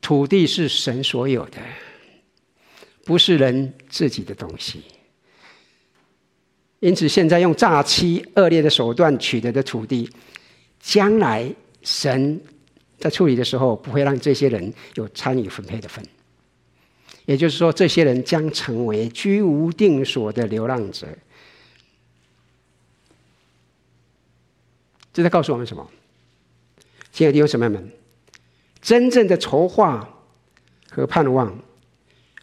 [0.00, 1.58] 土地是神所有的，
[3.04, 4.82] 不是人自己的东西。
[6.80, 10.08] 因此，现在用诈欺、恶劣的手段取得的土地，
[10.78, 12.40] 将来神
[12.98, 16.04] 在处理的时候，不会让这些人有参与分配的份。
[17.26, 21.06] 也就是说，这些人将成为居无定所的流浪者。
[25.12, 25.90] 这在告诉我们什么？
[27.18, 27.90] 亲爱的弟兄姊妹们，
[28.80, 30.08] 真正的筹划
[30.88, 31.52] 和盼望，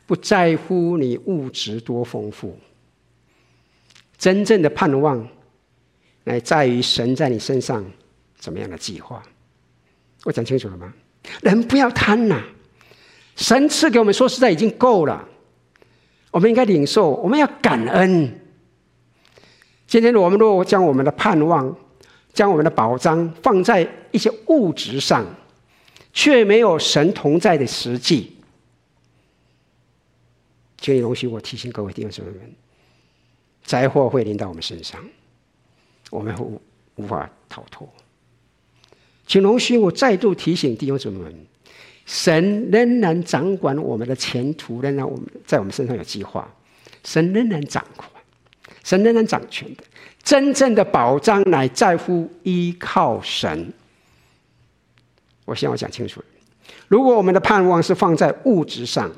[0.05, 2.59] 不在乎你物质多丰富，
[4.17, 5.25] 真正的盼望，
[6.25, 7.85] 乃在于神在你身上
[8.37, 9.23] 怎么样的计划。
[10.25, 10.93] 我讲清楚了吗？
[11.41, 12.43] 人不要贪呐！
[13.37, 15.25] 神赐给我们，说实在已经够了。
[16.31, 18.41] 我们应该领受，我们要感恩。
[19.87, 21.73] 今天我们如果将我们的盼望、
[22.35, 25.25] 将我们的宝藏放在一些物质上，
[26.13, 28.35] 却没有神同在的实际，
[30.77, 32.53] 请你容许我提醒各位弟兄姊妹们：
[33.63, 35.03] 灾祸会临到我们身上，
[36.11, 36.45] 我们会
[36.95, 37.89] 无法逃脱。
[39.25, 41.33] 请容许我再度提醒弟兄姊妹们。
[42.05, 46.47] 神仍然掌管我们的前途，仍然我们在我们身上有计划。
[47.03, 48.07] 神仍然掌管，
[48.83, 49.83] 神仍然掌权的。
[50.25, 53.71] 真正的保障乃在乎依靠神。
[55.45, 56.21] 我希望我讲清楚。
[56.89, 59.09] 如果我们的盼望是放在物质上，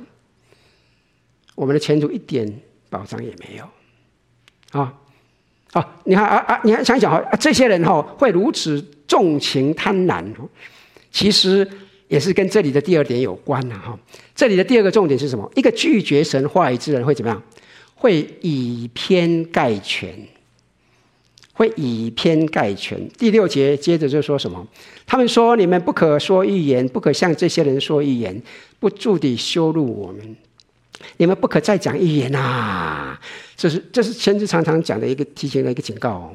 [1.55, 4.79] 我们的前途一点保障也没有。
[4.79, 4.93] 啊
[5.71, 5.95] 啊！
[6.03, 6.59] 你看啊啊！
[6.63, 10.23] 你还想想哈，这些人哈会如此重情贪婪，
[11.11, 11.67] 其实。
[12.09, 13.99] 也是跟这里的第二点有关呐，哈。
[14.33, 15.51] 这里的第二个重点是什么？
[15.55, 17.43] 一个拒绝神话语之人会怎么样？
[17.95, 20.17] 会以偏概全，
[21.57, 23.09] 会以偏概全。
[23.17, 24.65] 第六节接着就说什么？
[25.07, 28.39] 他们说：“你们不可说预言，不可向这些人说预言，
[28.79, 30.35] 不住地羞辱我们。
[31.17, 33.19] 你们不可再讲预言啊！”
[33.57, 36.33] 这是这是先知常常讲的一个提醒的一个警告哦。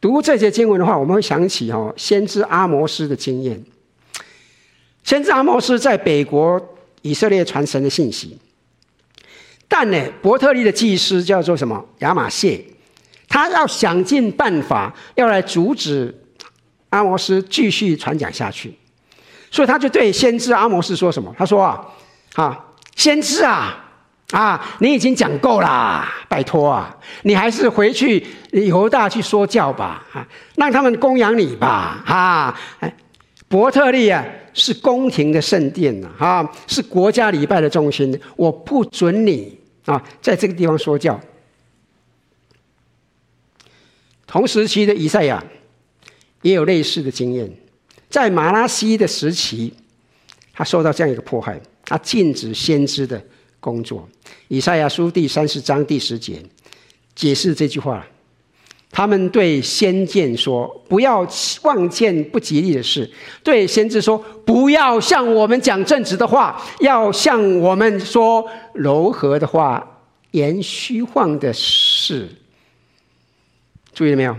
[0.00, 3.60] 读这些经文的话，我们会想起哦，先知阿摩斯的经验。
[5.02, 6.60] 先知阿摩斯在北国
[7.02, 8.38] 以色列传神的信息，
[9.66, 12.64] 但呢，伯特利的祭司叫做什么亚玛谢，
[13.32, 16.14] 他要想尽办法要来阻止
[16.90, 18.76] 阿摩斯继续传讲下去，
[19.50, 21.34] 所以他就对先知阿摩斯说什么？
[21.38, 21.80] 他说啊，
[22.34, 22.58] 啊，
[22.94, 23.74] 先知啊，
[24.32, 32.94] 啊，你已经讲够啦，拜托啊，你还是回去犹大去说教吧，啊，让他们供养你吧，啊，哎，
[33.48, 34.22] 伯特利啊。
[34.54, 38.20] 是宫廷的圣殿呐，啊，是国家礼拜的中心。
[38.36, 41.18] 我不准你啊，在这个地方说教。
[44.32, 45.44] 同时期的以赛亚
[46.40, 47.52] 也有类似的经验，
[48.08, 49.70] 在马拉西的时期，
[50.54, 53.22] 他受到这样一个迫害，他禁止先知的
[53.60, 54.08] 工作。
[54.48, 56.42] 以赛亚书第三十章第十节
[57.14, 58.06] 解释这句话。
[58.90, 61.26] 他们对先见说：“不要
[61.62, 63.10] 望见不吉利的事。”
[63.44, 64.16] 对先知说
[64.46, 72.28] ：“不要向我们讲正直的话，要向我们说柔和的话，言虚谎的事。”
[73.92, 74.36] 注意了没有？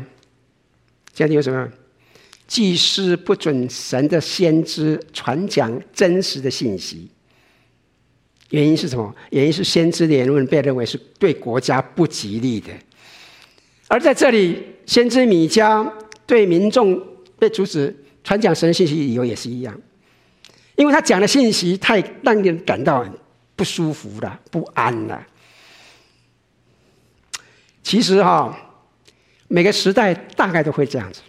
[1.13, 1.69] 这里有什么？
[2.47, 7.09] 祭司不准神的先知传讲真实的信息。
[8.49, 9.15] 原因是什么？
[9.31, 12.71] 原因是先知的言论被认为是对国家不吉利的。
[13.87, 15.91] 而在这里，先知米迦
[16.25, 17.01] 对民众
[17.39, 19.79] 被阻止传讲神的信息理由也是一样，
[20.75, 23.05] 因为他讲的信息太让人感到
[23.55, 25.25] 不舒服了、不安了。
[27.83, 28.55] 其实哈，
[29.53, 31.21] 每个时代大概都会这样子。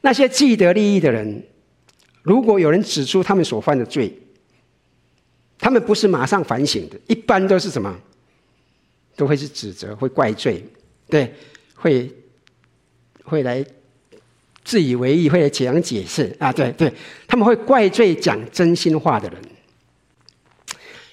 [0.00, 1.44] 那些既得利益的人，
[2.22, 4.10] 如果有人指出他们所犯的罪，
[5.58, 7.94] 他们不是马上反省的，一般都是什么？
[9.14, 10.64] 都会是指责，会怪罪。
[11.06, 11.30] 对，
[11.74, 12.10] 会
[13.24, 13.62] 会来
[14.64, 16.50] 自以为意，会来讲解释啊！
[16.50, 16.90] 对对，
[17.28, 19.38] 他们会怪罪讲真心话的人。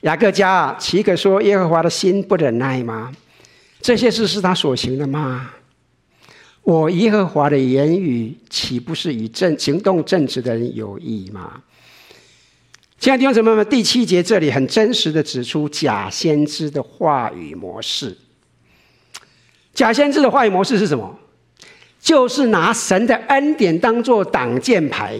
[0.03, 3.13] 雅各家啊，岂可说耶和华的心不忍耐吗？
[3.81, 5.55] 这些事是他所行的吗？
[6.69, 11.63] 我耶和华的言语岂不是与正行动正直的人有益吗？
[12.99, 18.15] 亲爱的弟兄姊妹们，第七节这里很真实的指出假先知的话语模式。
[19.73, 21.17] 假先知的话语模式是什么？
[21.99, 25.19] 就是拿神的恩典当做挡箭牌。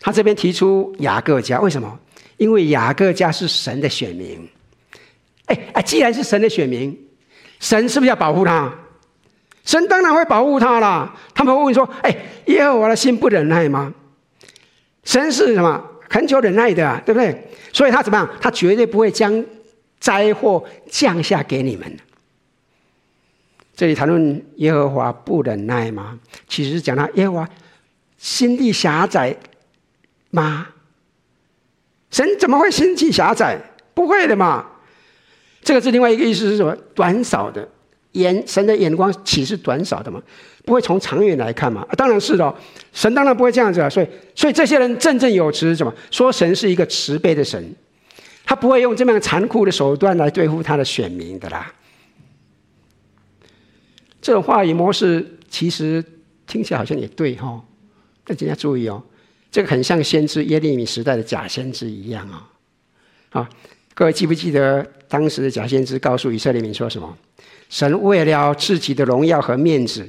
[0.00, 1.96] 他这边提出雅各家，为什么？
[2.36, 4.48] 因为雅各家是神的选民。
[5.44, 6.98] 哎哎，既然是神的选民，
[7.60, 8.76] 神是不是要保护他？
[9.66, 11.14] 神当然会保护他啦。
[11.34, 13.92] 他们会问说：“哎，耶和华的心不忍耐吗？”
[15.04, 15.84] 神是什么？
[16.08, 17.50] 恳求忍耐的啊，对不对？
[17.72, 18.30] 所以他怎么样？
[18.40, 19.44] 他绝对不会将
[19.98, 21.98] 灾祸降下给你们。
[23.74, 26.18] 这里谈论耶和华不忍耐吗？
[26.48, 27.48] 其实是讲他耶和华
[28.16, 29.36] 心地狭窄
[30.30, 30.68] 吗？
[32.12, 33.58] 神怎么会心地狭窄？
[33.94, 34.64] 不会的嘛。
[35.62, 36.74] 这个是另外一个意思是什么？
[36.94, 37.68] 短少的
[38.16, 40.22] 眼，神的眼光岂是短少的吗？
[40.64, 41.86] 不会从长远来看嘛？
[41.96, 42.54] 当然是的，
[42.92, 43.88] 神当然不会这样子啊。
[43.88, 47.72] 所以，所以这些人振振有词，什么说神是一个慈悲的神，
[48.44, 51.72] 他不会用这么样残酷的手段来对付他的选民的啦。
[54.20, 56.04] 这种话语模式其实
[56.48, 57.62] 听起来好像也对哈，
[58.24, 59.00] 但请大家注意哦，
[59.52, 62.50] 这个很像先知耶利米时代的假先知一样啊。
[63.30, 63.48] 啊，
[63.94, 67.16] 各位记不记得当时的假先知告诉以色列民说什么？
[67.68, 70.06] 神为了自己的荣耀和面子，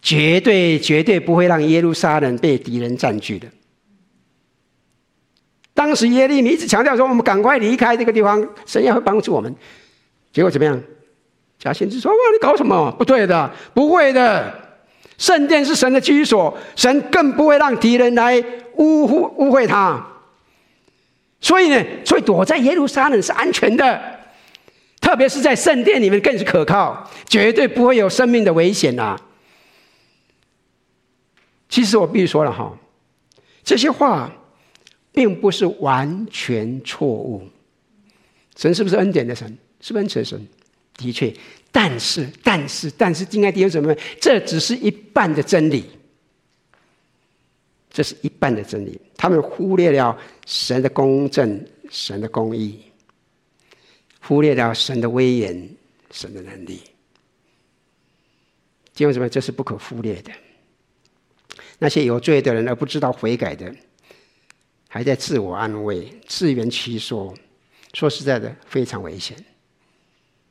[0.00, 3.48] 绝对绝对不会让耶路撒冷被敌人占据的。
[5.74, 9.54] 当时耶利米一直强调说：“我们赶快离开这个地方，神要会帮助我们。”
[10.32, 10.80] 结果怎么样？
[11.58, 12.90] 假先知说：“哇，你搞什么？
[12.98, 14.52] 不对的，不会的。
[15.18, 18.38] 圣殿是神的居所，神更不会让敌人来
[18.76, 20.04] 污污污秽他。
[21.40, 24.00] 所以呢，所以躲在耶路撒冷是安全的，
[25.12, 29.20] 特别是在圣殿里面更是可靠，绝对不会有生命的危险呐。”
[31.68, 32.74] 其实我必须说了哈，
[33.62, 34.32] 这些话。
[35.14, 37.46] 并不是完全错误，
[38.56, 39.46] 神是不是恩典的神？
[39.78, 40.48] 是不是恩慈的神？
[40.96, 41.30] 的确，
[41.70, 45.84] 但是，但是，但是，敬爱弟兄姊妹，这只是一半的真理，
[47.90, 48.98] 这是一半的真理。
[49.14, 52.80] 他们忽略了神的公正、神的公义，
[54.22, 55.68] 忽略了神的威严、
[56.10, 56.80] 神的能力。
[58.94, 60.30] 弟兄姊妹，这是不可忽略的。
[61.78, 63.74] 那些有罪的人而不知道悔改的。
[64.88, 67.34] 还在自我安慰、自圆其说，
[67.94, 69.34] 说实在的，非常危险。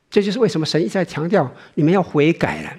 [0.10, 2.76] 这就是为什么神一再强调你们要悔改了。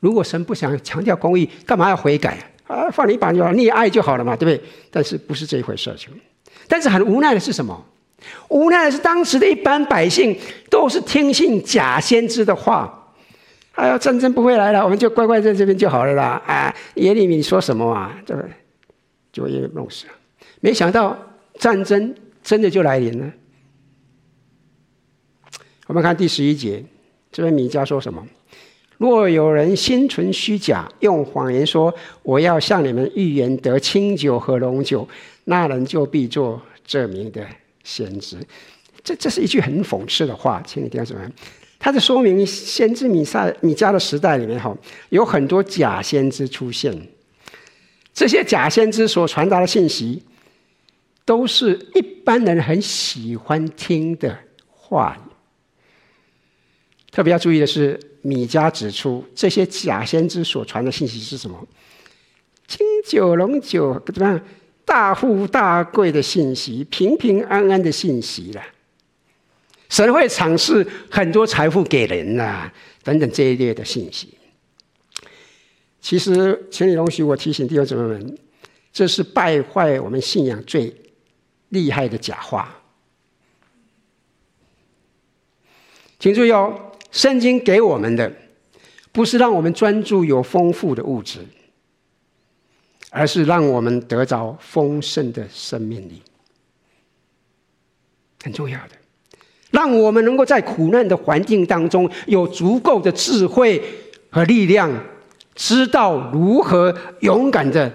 [0.00, 2.90] 如果神不想强调公义，干嘛要悔改啊？
[2.90, 4.68] 放你一把就好，你也爱就好了嘛，对不对？
[4.90, 6.10] 但是不是这一回事情？
[6.66, 7.86] 但是很无奈的是什么？
[8.48, 10.36] 无奈的是当时的一般百姓
[10.68, 13.12] 都是听信假先知的话，
[13.72, 16.42] 哎呀，战争不会来了，我们就乖乖在这边就好了啦。
[16.46, 18.16] 啊，耶利米说什么啊？
[18.26, 18.48] 这个
[19.32, 20.12] 就因为弄死了。
[20.60, 21.16] 没想到
[21.58, 23.32] 战争真的就来临了。
[25.86, 26.84] 我们看第十一节，
[27.32, 28.24] 这边米迦说什么？
[28.98, 35.08] 若有人心存虚假，用谎言说我要向你们预言得清酒和浓酒，
[35.44, 37.42] 那人就必做这名的
[37.84, 38.36] 先知。
[39.02, 41.30] 这这是一句很讽刺的话，请你听什么？
[41.78, 44.76] 它是说明先知米撒米迦的时代里面，哈，
[45.08, 47.08] 有很多假先知出现。
[48.12, 50.22] 这些假先知所传达的信息。
[51.22, 55.30] 都是一般人很喜欢听的话语。
[57.12, 61.56] 特别要注意的是，米迦指出这些假先知所传的信息是什么？
[62.66, 64.40] 清酒龙酒怎么样？
[64.90, 68.60] 大富大贵的信息，平平安安的信息了。
[69.88, 72.68] 神会赏赐很多财富给人呐、
[73.04, 74.34] 等等这一类的信息。
[76.00, 78.38] 其实，请你容许我提醒弟兄姊妹们，
[78.92, 80.92] 这是败坏我们信仰最。
[81.68, 82.82] 厉害的假话，
[86.18, 86.90] 请注意哦！
[87.12, 88.32] 圣经给我们的
[89.12, 91.38] 不是让我们专注有丰富的物质，
[93.10, 96.22] 而是让我们得着丰盛的生命力，
[98.42, 98.94] 很重要的，
[99.70, 103.82] 让我们能够在苦难的环境当中有足够的智慧
[104.30, 104.90] 和力量，
[105.54, 107.92] 知道如何勇敢的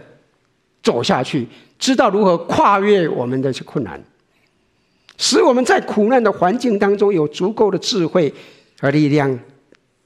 [0.83, 1.47] 走下去。
[1.77, 4.01] 知道如何跨越我们的困难，
[5.17, 8.33] 使我们在苦难的环境当中有足够的智慧
[8.79, 9.37] 和力量，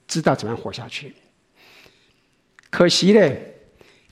[0.08, 1.14] 知道怎么样活下去。
[2.70, 3.32] 可惜呢，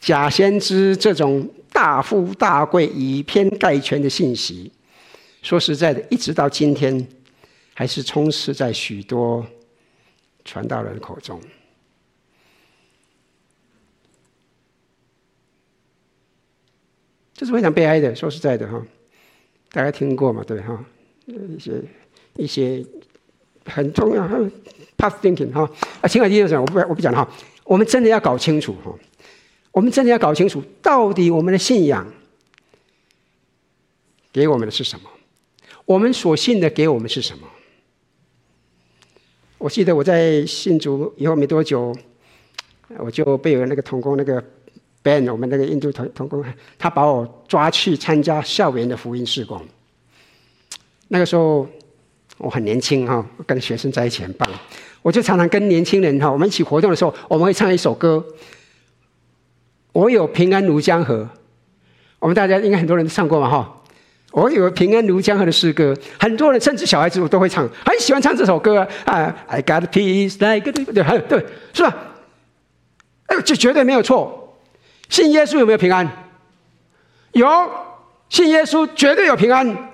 [0.00, 4.72] 假先知这种大富大贵、以偏概全的信息，
[5.42, 7.06] 说实在的，一直到今天，
[7.74, 9.46] 还是充斥在许多
[10.44, 11.40] 传道人口中。
[17.34, 18.84] 这是非常悲哀的，说实在的哈，
[19.70, 20.42] 大家听过嘛？
[20.44, 20.84] 对哈，
[21.26, 21.82] 一些
[22.34, 22.84] 一些
[23.64, 24.26] 很重要
[24.96, 25.70] ，past thinking 哈
[26.00, 27.30] 啊，亲爱的弟兄姊妹，我不我不讲了哈，
[27.62, 28.92] 我们真的要搞清楚哈，
[29.78, 32.04] 我们真的要搞清楚，到底我们的信仰
[34.32, 35.08] 给我们的是什么？
[35.84, 37.46] 我们所信的给我们是什么？
[39.56, 41.94] 我记得我在信主以后没多久，
[42.96, 44.42] 我就被有那个同工那个。
[45.04, 46.44] Ben，我们那个印度同同工，
[46.76, 49.64] 他把我抓去参加校园的福音事工。
[51.06, 51.64] 那个时候
[52.38, 54.50] 我很年轻哈，跟学生在一起很棒。
[55.02, 58.26] 我就常常跟年轻人哈，我们一起活动的时候，我们会唱一首歌。
[59.92, 61.28] 我有平安如江河，
[62.18, 63.74] 我们大家应该很多人都唱过嘛哈。
[64.30, 69.34] 我有平安如江河的诗歌，很多人甚至小孩子我都会唱，很喜欢唱这首歌啊。
[69.46, 71.96] I got peace like a 对对对，是吧？
[73.26, 74.58] 哎，这绝对没有错。
[75.08, 76.06] 信耶稣有没有平安？
[77.32, 77.48] 有，
[78.28, 79.90] 信耶稣绝对有平安。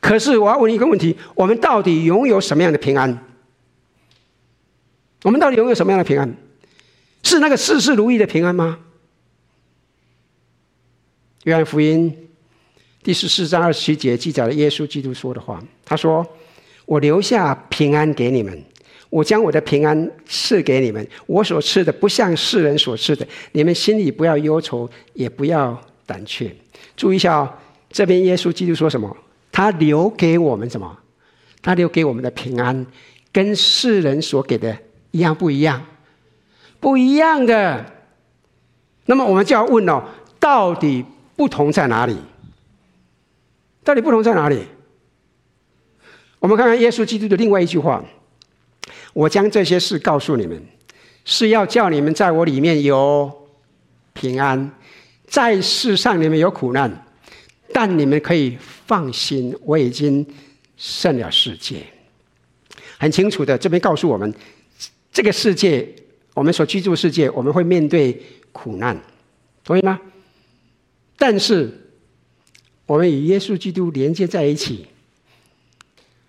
[0.00, 3.26] 可是我要问一个问题：我们到底拥有什么样的平安？
[5.22, 6.34] 我们到底拥有什么样的平安？
[7.22, 8.78] 是那个事事如意的平安吗？
[11.44, 12.28] 约翰福音
[13.02, 15.62] 第十四章二十七节记载了耶稣基督说的话。
[15.84, 16.26] 他说
[16.84, 18.62] ：“我留下平安给你们，
[19.08, 21.06] 我将我的平安赐给你们。
[21.26, 26.54] 我所赐的不像世人所赐的，你们心里不要忧愁，也不要胆怯。”
[26.94, 27.50] 注意一下哦，
[27.90, 29.16] 这边耶稣基督说什么？
[29.50, 30.98] 他留给我们什么？
[31.62, 32.86] 他留给我们的平安，
[33.32, 34.76] 跟世人所给的
[35.10, 35.84] 一样不一样？
[36.80, 37.84] 不一样的。
[39.06, 40.02] 那么我们就要问哦，
[40.38, 41.04] 到底
[41.36, 42.16] 不同在哪里？
[43.84, 44.64] 到底不同在哪里？
[46.38, 48.02] 我们看看耶稣基督的另外一句话
[49.12, 50.62] ：“我将这些事告诉你们，
[51.24, 53.30] 是要叫你们在我里面有
[54.12, 54.70] 平安。
[55.26, 57.06] 在世上你们有苦难，
[57.72, 58.56] 但你们可以
[58.86, 60.26] 放心，我已经
[60.76, 61.82] 胜了世界。”
[62.98, 64.32] 很清楚的，这边告诉我们，
[65.12, 65.88] 这个世界，
[66.34, 68.20] 我们所居住世界，我们会面对
[68.52, 68.96] 苦难，
[69.64, 70.00] 同意吗？
[71.16, 71.70] 但是，
[72.86, 74.86] 我们与耶稣基督连接在一起，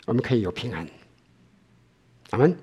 [0.05, 0.87] 我们可以有平安。
[2.31, 2.57] 阿门。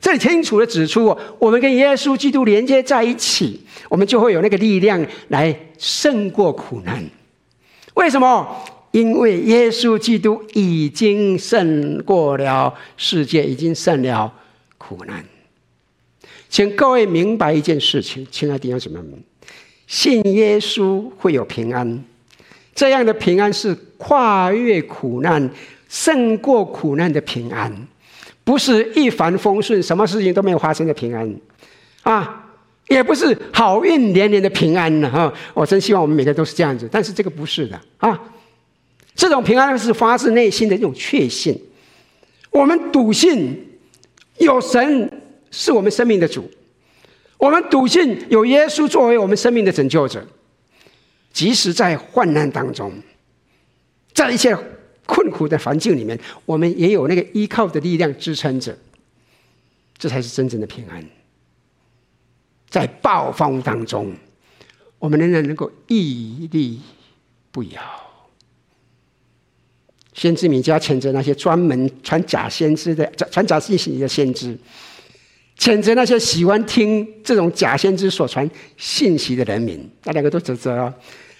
[0.00, 7.04] 这里清楚的指出，我们跟耶稣基督连接在一起，我们就会有那个力量来胜过苦难。
[7.94, 8.64] 为什么？
[8.90, 14.32] 因为耶稣基督已经胜过了世界，已经胜了
[14.78, 15.24] 苦难。
[16.48, 19.22] 请各位明白一件事情，亲爱的弟兄姊妹们，
[19.86, 22.04] 信耶稣会有平安，
[22.74, 25.50] 这样的平安是跨越苦难、
[25.88, 27.72] 胜过苦难的平安，
[28.44, 31.34] 不是一帆风顺、什么事情都没有发生的平安，
[32.02, 32.46] 啊，
[32.88, 35.10] 也不是好运连连的平安呢。
[35.10, 38.18] 哈，我真希望我们每个都是这样子，但是这个不是的啊。
[39.14, 41.60] 这种平安是发自内心的一种确信，
[42.50, 43.78] 我们笃信
[44.38, 45.17] 有神
[45.50, 46.50] 是我们生命的主，
[47.38, 50.26] 我们笃信有耶稣作为我们生命的拯救者，
[51.32, 52.92] 即使在患难当中，
[54.12, 54.56] 在一切
[55.06, 58.76] 困苦的环境里面，我们也有那个依靠的力量支撑着，
[59.96, 61.04] 这才是真正的平安。
[62.68, 64.12] 在暴风当中，
[64.98, 66.80] 我们仍然能够屹立
[67.50, 67.80] 不摇。
[70.12, 74.58] 先知米迦谴责那些专门传假先知的、传假信息的先知，
[75.58, 79.90] 谴责那些喜欢听这种假先知所传信息的人民。
[80.04, 80.94] 那两个都指责哦，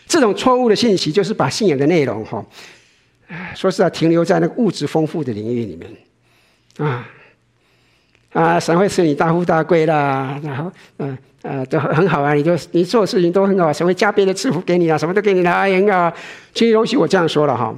[0.06, 2.44] 这种错误的信息就是把信仰的内容哈，
[3.54, 5.90] 说是要停留在那个物质丰富的领域里面
[6.78, 7.08] 啊
[8.32, 16.12] 啊，神会赐你大富大贵啦，然后嗯呃都很好啊，你就你做事情都很好，神会加倍的赐福给你啊，什么都给你啦，哎呀，
[16.52, 17.74] 请容许我这样说了哈。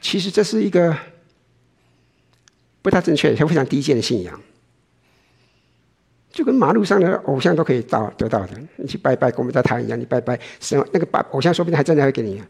[0.00, 0.96] 其实这是一个
[2.80, 4.40] 不太正确、也非常低贱的信仰，
[6.34, 8.50] 就跟马路上的偶像都可以到得到的。
[8.76, 12.42] 你去拜拜，跟我们在台湾一样，你拜拜什么那个拜偶像，说不定还真的会给你，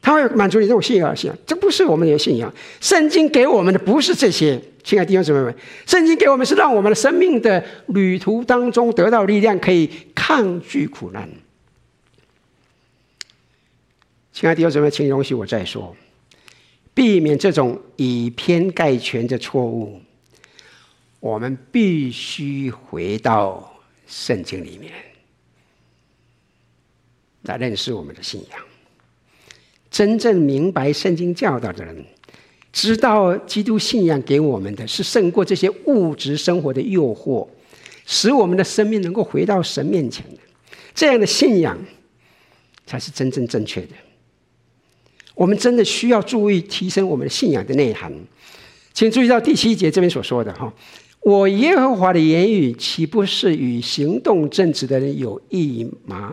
[0.00, 1.36] 他会满足你这种信仰信仰。
[1.44, 2.50] 这不是我们的信仰。
[2.80, 5.52] 圣经给我们的不是这些，亲爱的弟兄姊妹们，
[5.86, 11.28] 圣经给我们是让我们的生命的旅途当中得到力量，可以抗拒苦难。
[14.32, 15.96] 亲爱的弟兄姊妹，请容许我再说。
[16.94, 20.00] 避免这种以偏概全的错误，
[21.20, 23.72] 我们必须回到
[24.06, 24.92] 圣经里面
[27.42, 28.60] 来认识我们的信仰。
[29.90, 32.04] 真正明白圣经教导的人，
[32.72, 37.48] 知道基督信仰给我们的是胜过这些物质生活的诱惑，
[38.04, 40.38] 使我们的生命能够回到神面前的。
[40.94, 41.78] 这样的信仰
[42.84, 43.94] 才是真正正确的。
[45.34, 48.12] 我们真的需要注意提升我们的信仰的内涵，
[48.92, 50.72] 请注意到第七节这边所说的哈，
[51.26, 56.32] 我耶和华的言语岂不是与行动正直的人有益吗？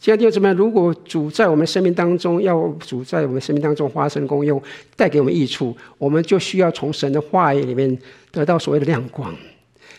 [0.00, 4.60] 亲爱的弟兄姊妹，如果主在我们生命当中，要主在我们生命当中发生功用，
[4.96, 7.96] 带给我们益处，我们就需要从神的话语里面
[8.32, 9.32] 得到所谓的亮光。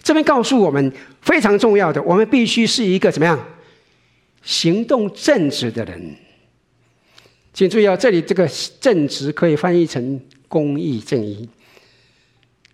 [0.03, 3.39] 这边告诉我们非常重要的，我们必须是一个怎么样？
[4.41, 6.17] 行动正直的人，
[7.53, 8.45] 请注意啊，这里这个
[8.81, 10.19] 正直可以翻译成
[10.49, 11.47] 公义、正义。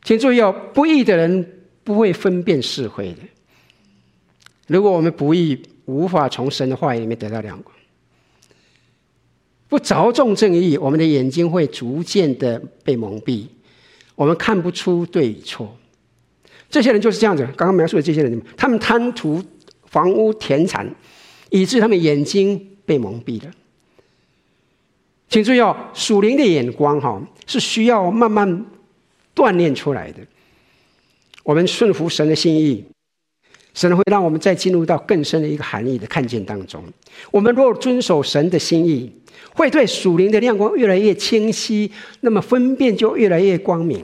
[0.04, 3.20] 请注意哦，不义的人不会分辨是非的。
[4.66, 7.76] 如果我们不义，无法从神的话语里面得到亮光，
[9.68, 13.46] 不着重正义，我们的眼睛会逐渐的被蒙蔽，
[14.16, 15.78] 我们看不出对与错。
[16.68, 19.44] 这些人就是这样子，刚刚描述的这些人，他们贪图
[19.86, 20.92] 房屋田产。
[21.52, 23.52] 以致他们眼睛被蒙蔽了。
[25.30, 28.66] 请注意哦，属灵的眼光哈是需要慢慢
[29.36, 30.20] 锻炼出来的。
[31.44, 32.84] 我们顺服神的心意，
[33.74, 36.84] 神会让我们再进入到更深的一个含义的看见当中。
[37.32, 39.12] 我们若遵守神的心意，
[39.54, 41.92] 会对属灵的亮光越来越清晰，
[42.22, 44.04] 那么分辨就越来越光明。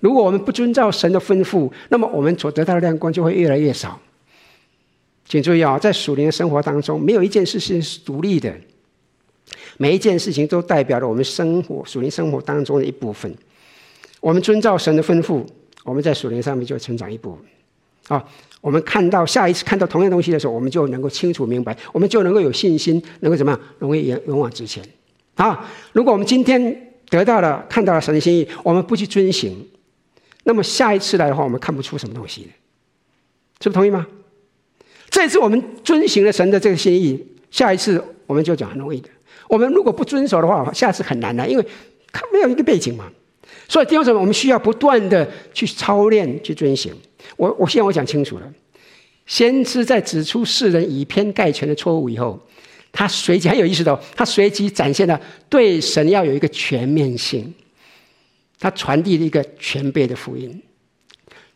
[0.00, 4.00] 如果我们不遵照神的吩咐，那么我们所得到的亮光就会越来越少。
[5.26, 8.54] 请注意啊，在属灵的生活当中，没有一件事情是独立的，
[9.78, 13.34] 每一件事情都代表了我们生活属灵生活当中的一部分。
[14.20, 15.42] 我们遵照神的吩咐，
[15.84, 17.38] 我们在属灵上面就成长一步。
[18.08, 18.22] 啊，
[18.60, 24.82] 我们看到下一次看到同样东西的时候，我们就能够清楚明白，我们就能够有信心，能够怎么样，容易勇勇往直前。
[25.36, 29.64] 啊，如果我们今天得到了看到了神的心意，我们不去遵行，
[30.44, 32.48] 那么下一次来的话，我们看不出什么东西的，
[33.60, 34.06] 是不同意吗？
[35.10, 39.08] 这次我们遵行了神的这个心意，下一次我们就讲很容易的。
[39.48, 41.66] 我们如果不遵守的话，下次很难了，因为
[42.12, 43.10] 他没有一个背景嘛。
[43.68, 46.94] 所以弟兄姊妹，我们需要不断的去操练、去遵行。
[47.36, 48.52] 我我现在我讲清楚了，
[49.26, 52.38] 先知在指出世人以偏概全的错误以后，
[52.92, 57.52] 他随即很有意思的，他随即展现了对神要有一个全面性，
[58.58, 60.62] 他传递了一个全备的福音。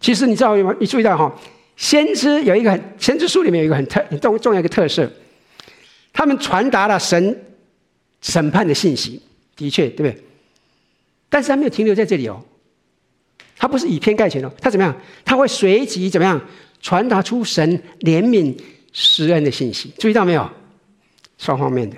[0.01, 0.75] 其实你知道吗？
[0.81, 1.35] 你注意到哈？
[1.77, 5.11] 先知有一个很，先知书里面有一个很特很重重要一个特色，
[6.13, 7.45] 他们传达了神
[8.23, 9.21] 审判的信息，
[9.55, 10.23] 的确，对不对？
[11.29, 12.43] 但是他没有停留在这里哦，
[13.59, 14.97] 他不是以偏概全哦，他怎么样？
[15.25, 16.41] 他会随即怎么样
[16.81, 18.57] 传达出神怜悯
[18.93, 19.93] 施恩的信息？
[19.99, 20.49] 注意到没有？
[21.37, 21.97] 双方面的，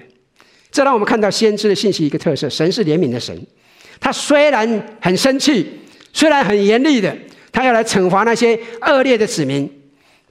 [0.71, 3.39] 这让我们看到先知的信息一个特色：神是怜悯的神，
[4.01, 5.67] 他虽然很生气，
[6.13, 7.17] 虽然很严厉的。
[7.53, 9.71] 他要来惩罚那些恶劣的子民，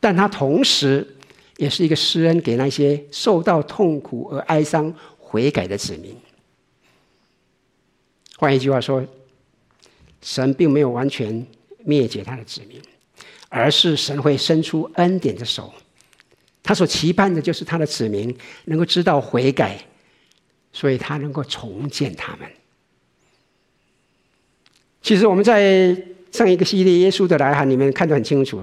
[0.02, 1.08] 但他同时
[1.56, 4.94] 也是一个施恩给那些受到痛苦而哀伤
[5.34, 6.16] 悔改的子民。
[8.38, 9.04] 换一句话说，
[10.22, 11.44] 神并没有完全
[11.80, 12.80] 灭绝他的子民，
[13.50, 15.74] 而是神会伸出恩典的手。
[16.62, 19.84] 他所期盼的就是他的子民能够知道悔改，
[20.72, 22.48] 所以他能够重建他们。
[25.02, 25.98] 其实我们在。
[26.34, 28.60] 上一个系列《耶稣的来函》里面看得很清楚。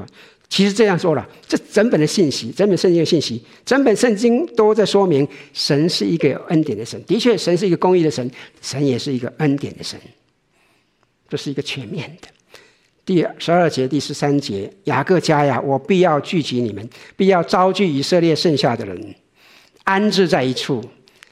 [0.50, 7.02] 其实这样说了，这整本的信息，整本圣经的信息，整本圣经都在说明，神是一个有恩典的神。
[7.04, 8.28] 的确，神是一个公义的神，
[8.60, 9.98] 神也是一个恩典的神。
[11.28, 12.28] 这是一个全面的。
[13.06, 16.86] 第十二节、第十三节，雅各家呀，我必要聚集你们，
[17.16, 19.14] 必要招聚以色列剩下的人，
[19.84, 20.84] 安置在一处，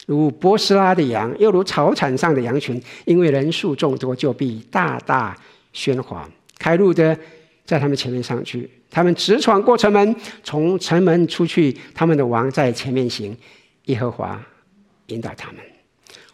[0.06, 5.36] 如波斯拉的羊，又如草场上的羊群，因为人数众多，就必大大。
[5.74, 7.16] 喧哗，开路的
[7.64, 13.36] 在他们前面上去，他们直闯过城门，从城门出去，他们的王在前面行，
[13.84, 14.42] 耶和华
[15.08, 15.56] 引导他们。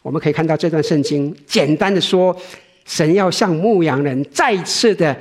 [0.02, 2.36] 我们可以看到这段圣经，简单的说，
[2.84, 5.18] 神要向牧羊人再次的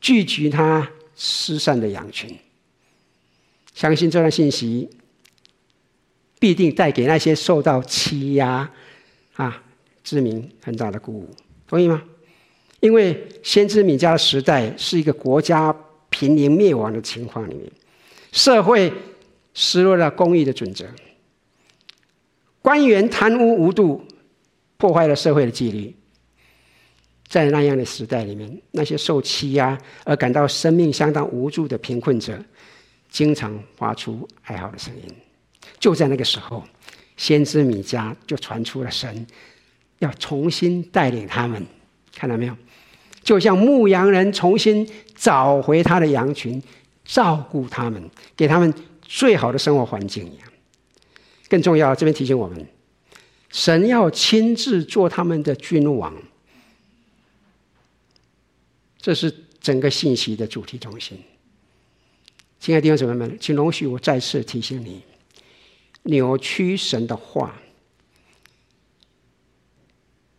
[0.00, 2.34] 聚集他失散的羊群。
[3.74, 4.88] 相信这段信息
[6.38, 8.70] 必定带给那些受到欺压
[9.34, 9.62] 啊
[10.02, 11.28] 之民很大的鼓舞，
[11.66, 12.02] 同意吗？
[12.80, 15.74] 因为先知米迦的时代是一个国家
[16.10, 17.70] 濒临灭亡的情况里面，
[18.32, 18.92] 社会
[19.54, 20.86] 失落了公义的准则，
[22.60, 24.04] 官员贪污无度，
[24.76, 25.94] 破坏了社会的纪律。
[27.26, 32.36] 在那样的时代里面，那些受欺压而感到生命相当无助的贫困者，
[33.08, 35.02] 经常发出哀嚎的声音。
[35.78, 36.64] 就在那个时候，
[37.16, 39.24] 先知米迦就传出了神
[40.00, 41.64] 要重新带领他们，
[42.12, 42.56] 看到没有？
[43.22, 44.88] 就像牧羊人重新
[45.20, 46.62] 找回他的羊群，
[47.04, 50.48] 照顾他们，给他们最好的生活环境一样。
[51.46, 52.66] 更重要，这边提醒我们，
[53.50, 56.16] 神要亲自做他们的君王。
[58.98, 61.22] 这是整个信息的主题中心。
[62.58, 65.02] 亲爱的弟兄姊妹们，请容许我再次提醒你：
[66.04, 67.60] 扭曲神的话，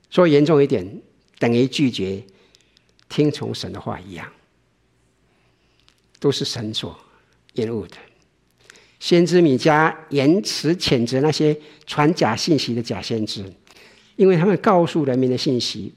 [0.09, 1.01] 说严重一点，
[1.37, 2.23] 等于拒绝。
[3.09, 4.31] 听从神的话一样，
[6.21, 6.97] 都是神所
[7.55, 7.97] 厌恶的。
[8.99, 11.57] 先知米迦严词谴责那些
[11.87, 13.43] 传假信息的假先知，
[14.15, 15.91] 因为他们告诉人民的信息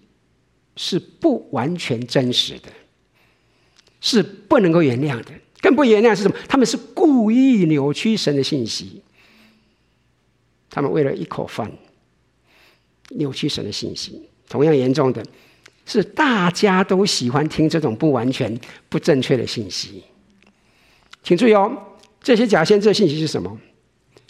[0.77, 2.71] 是不完全真实的，
[4.01, 5.31] 是不能够原谅的。
[5.61, 6.37] 更不原谅是什么？
[6.49, 9.03] 他们是故意扭曲神的信息。
[10.71, 11.71] 他们为了一口饭，
[13.11, 14.29] 扭曲神的信息。
[14.49, 15.23] 同样严重的。
[15.87, 18.59] 是大家都喜欢听这种不完全、
[18.89, 20.03] 不正确的信息。
[21.25, 21.73] 请注意哦，
[22.23, 23.51] 这些假先知的信息是什么？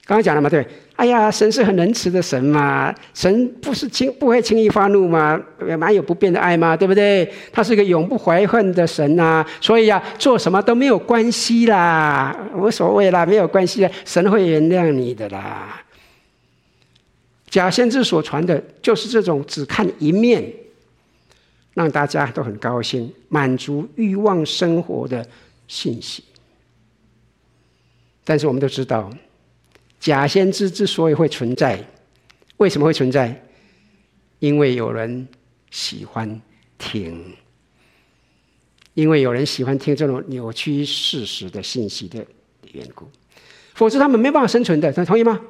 [0.06, 0.66] 刚刚讲了嘛，对，
[0.96, 7.26] 哎呀，神是很仁慈的神嘛，神不是轻不会轻易发怒嘛，也蛮有不变的爱嘛，对不对？
[7.50, 15.82] 他是一个永不怀恨的神呐、啊，所以呀、啊，做什么都没有关系啦，无所谓啦，没有关系啦，神会原谅你的啦。
[17.48, 20.44] 假先知所传的就是这种只看一面，
[21.72, 25.26] 让大家都很高兴、满足欲望生活的
[25.66, 26.22] 信息。
[28.24, 29.10] 但是我们都知道。
[30.00, 31.82] 假先知之所以会存在，
[32.58, 33.42] 为什么会存在？
[34.38, 35.26] 因为有人
[35.70, 36.42] 喜欢
[36.76, 37.34] 听，
[38.92, 42.22] 因为有人喜欢听这种扭曲事实的信息的
[42.72, 43.08] 缘故，
[43.72, 44.92] 否则他们没办法生存的。
[45.06, 45.40] 同意吗？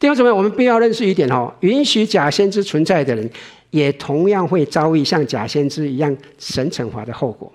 [0.00, 3.30] 弟兄姊妹，我们必要认识一点哦，允许假先知存在的人，
[3.68, 7.52] 也同样会遭遇像假先知一样神惩罚的后果。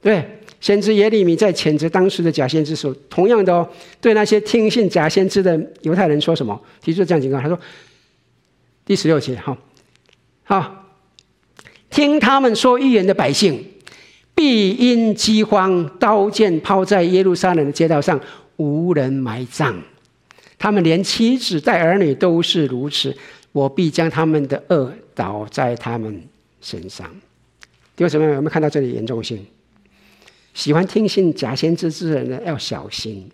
[0.00, 0.39] 对。
[0.60, 3.66] 先知耶利米在谴责当时的假先知时候，同样的哦，
[4.00, 6.60] 对那些听信假先知的犹太人说什么？
[6.82, 7.58] 提出这样警告，他说
[8.84, 9.56] ：“第十六节，哈，
[10.44, 10.84] 好，
[11.88, 13.64] 听他们说预言的百姓，
[14.34, 18.20] 必因饥荒、刀剑抛在耶路撒冷的街道上，
[18.56, 19.82] 无人埋葬。
[20.58, 23.16] 他们连妻子带儿女都是如此。
[23.52, 26.22] 我必将他们的恶倒在他们
[26.60, 27.10] 身上。”
[27.96, 29.44] 弟兄姊妹，有没有看到这里严重性？
[30.60, 33.26] 喜欢听信假先知之人呢，要小心。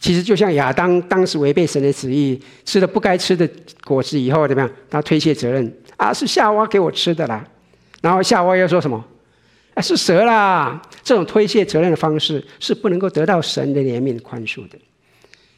[0.00, 3.48] 其实就像亚当当时违背神的旨意，吃了不该吃的
[3.84, 4.68] 果子以后，怎么样？
[4.90, 7.48] 他推卸责任啊，是夏娃给我吃的啦。
[8.00, 9.04] 然后夏娃又说什么？
[9.74, 10.82] 啊，是蛇啦。
[11.04, 14.76] 这种推卸责任的方式是不能够得到神的怜悯宽恕的。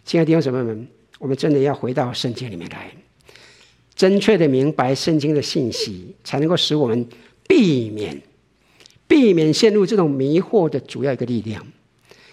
[0.05, 0.87] 亲爱的弟兄姊妹们，
[1.19, 2.93] 我们真的要回到圣经里面来，
[3.95, 7.09] 正确的明白圣经的信息，才能够使我们
[7.49, 8.21] 避免。
[9.07, 11.65] 避免陷入这种迷惑的主要一个力量，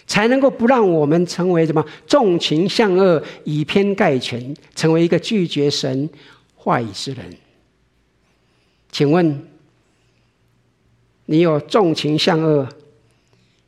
[0.06, 6.08] 才能够不让我们成为什么纵情向恶、以偏概全，成为一个拒绝神
[6.54, 7.36] 话语之人。
[8.90, 9.46] 请问，
[11.26, 12.68] 你有纵情向恶、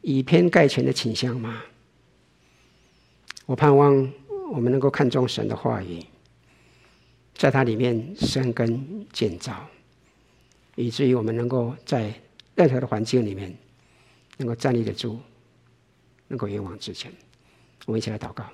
[0.00, 1.62] 以偏概全的倾向吗？
[3.46, 4.10] 我盼望
[4.50, 6.02] 我们能够看重神的话语，
[7.34, 9.66] 在它里面生根建造，
[10.74, 12.12] 以至于我们能够在。
[12.54, 13.56] 任何的环境里面，
[14.36, 15.20] 能够站立得住，
[16.28, 17.12] 能够勇往直前，
[17.86, 18.48] 我们一起来祷告。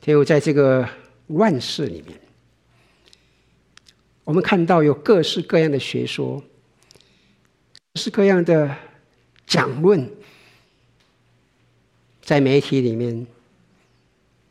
[0.00, 0.88] 天父，在这个
[1.26, 2.18] 乱世里面，
[4.24, 6.42] 我们看到有各式各样的学说，
[7.92, 8.74] 各式各样的
[9.46, 10.08] 讲论，
[12.22, 13.26] 在媒体里面，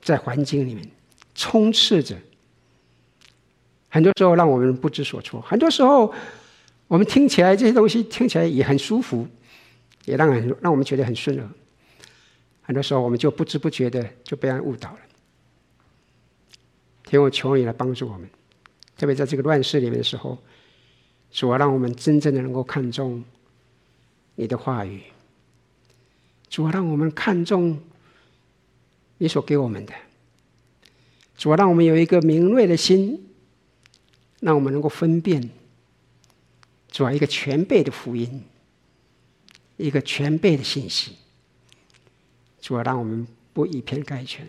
[0.01, 0.91] 在环境里面
[1.33, 2.17] 充斥着。
[3.89, 6.13] 很多时候让我们不知所措，很多时候
[6.87, 9.27] 我们听起来这些东西听起来也很舒服，
[10.05, 11.49] 也让人让我们觉得很顺耳。
[12.61, 14.99] 很多时候我们就不知不觉的就被人误导了。
[17.03, 18.29] 天，我求你来帮助我们，
[18.95, 20.37] 特别在这个乱世里面的时候，
[21.31, 23.23] 主啊，让我们真正的能够看重
[24.35, 25.01] 你的话语。
[26.47, 27.79] 主啊，让我们看重
[29.17, 29.93] 你所给我们的。
[31.35, 33.25] 主啊，让我们有一个敏锐的心。
[34.39, 35.49] 让我们能够分辨，
[36.89, 38.43] 主要一个全备的福音，
[39.77, 41.17] 一个全备的信息，
[42.61, 44.47] 主要让我们不以偏概全，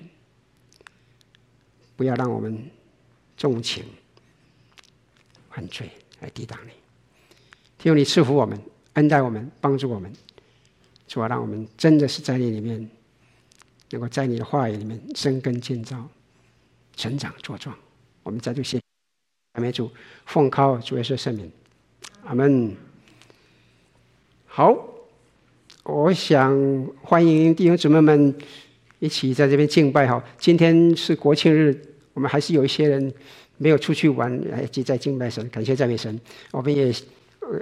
[1.97, 2.71] 不要让我们
[3.37, 3.85] 纵情
[5.51, 6.73] 犯罪来抵挡你。
[7.79, 8.61] 求你赐福我们，
[8.93, 10.13] 恩待我们，帮助我们，
[11.09, 12.89] 主要让我们真的是在你里面，
[13.91, 16.09] 能够在你的话语里面生根建造、
[16.95, 17.77] 成长茁壮。
[18.23, 18.81] 我们在这些。
[19.53, 19.91] 阿门，主
[20.27, 21.51] 奉靠主耶稣圣名，
[22.25, 22.73] 阿门。
[24.47, 24.73] 好，
[25.83, 28.33] 我想欢迎弟兄姊妹们
[29.01, 30.07] 一起在这边敬拜。
[30.07, 31.77] 哈，今天是国庆日，
[32.15, 33.13] 我们还是有一些人
[33.57, 36.21] 没有出去玩，还一起在敬拜神，感谢赞美神。
[36.53, 36.95] 我们也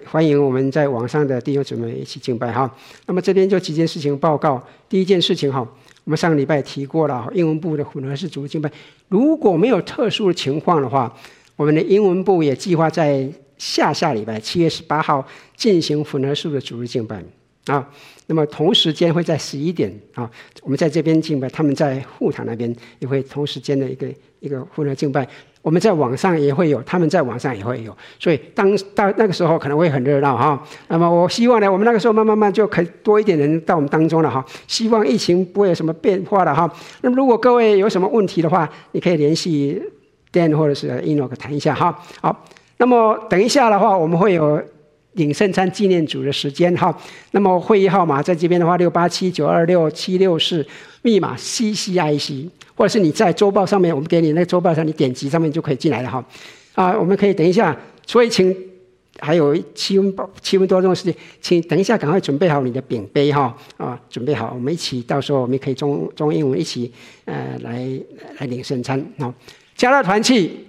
[0.04, 2.52] 欢迎我们在网上的弟兄姊妹一起敬拜。
[2.52, 2.70] 哈，
[3.06, 4.62] 那么这边就几件事情报告。
[4.90, 5.60] 第一件事情，哈，
[6.04, 8.70] 我们上个礼拜提过了，英文部的混合式主日敬拜，
[9.08, 11.16] 如果没有特殊的情况的话。
[11.58, 17.20] 我们的英文部也计划在下下礼拜七月十八号进行混合式的主日敬拜
[17.66, 17.84] 啊。
[18.28, 20.30] 那么同时间会在十一点啊，
[20.62, 24.06] 我们在这边敬拜，他们在护堂那边也会同时间的一个
[24.38, 25.26] 一个混合敬拜。
[25.60, 30.64] 我们在网上也会有，他们在网上也会有，所以当到那个时候可能会很热闹哈。
[30.86, 34.44] 那么我希望呢，我们那个时候慢慢慢就可以多一点人到我们当中了哈。
[34.68, 36.72] 希望疫情不会有什么变化了哈。
[37.02, 39.82] 那么如果各位有什么问题的话，你可以联系。
[40.30, 42.44] 电或者是 email 谈一下哈，好，
[42.76, 44.62] 那么等一下的话，我们会有
[45.12, 46.96] 领圣餐纪念组的时间哈。
[47.32, 50.66] 那么会议号码在这边的话，六八七九二六七六四，
[51.02, 56.24] 密码 C C I C，或者是你在周报上面，我们给你那个周报上，你点击上面就可以进来了哈。
[56.74, 57.76] 啊，我们可以等一下，
[58.06, 58.56] 所以请。
[59.20, 66.92] 还有七分七分多钟的时间，请等一下，赶快准备好你的饼杯哈啊，准备好，我们一起，到时候我们可以中中英文一起
[67.24, 67.84] 呃来
[68.38, 69.34] 来领圣餐啊。
[69.78, 70.66] 加大团契，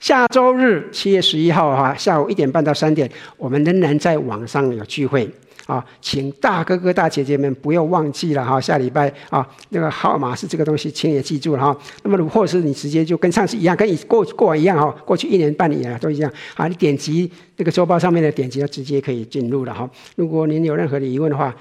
[0.00, 5.30] 下周日七月十一号哈下午一点半到三点，我们仍然在网上有聚会。
[5.66, 11.78] 啊，请大哥哥大姐姐们不要忘记了哈，下礼拜啊，那个号码是这个东西，请也记住了哈。
[12.02, 16.66] 那么，如或是你直接就跟上次一样，跟你过过一样哈，过去一年半年都一样啊。
[16.66, 19.88] 你点击那个周报上面的点击，就直接可以进入了哈。
[20.16, 21.54] 如果您有任何的疑问的话，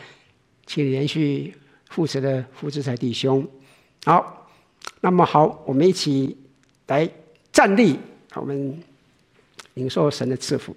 [0.66, 1.54] 请联系
[1.92, 3.46] 负责的福智财弟兄。
[4.06, 4.50] 好，
[5.02, 6.36] 那么好，我们一起
[6.90, 7.10] 来
[7.52, 7.98] 站立，
[8.36, 8.78] 我们
[9.76, 10.76] 领受神的赐福。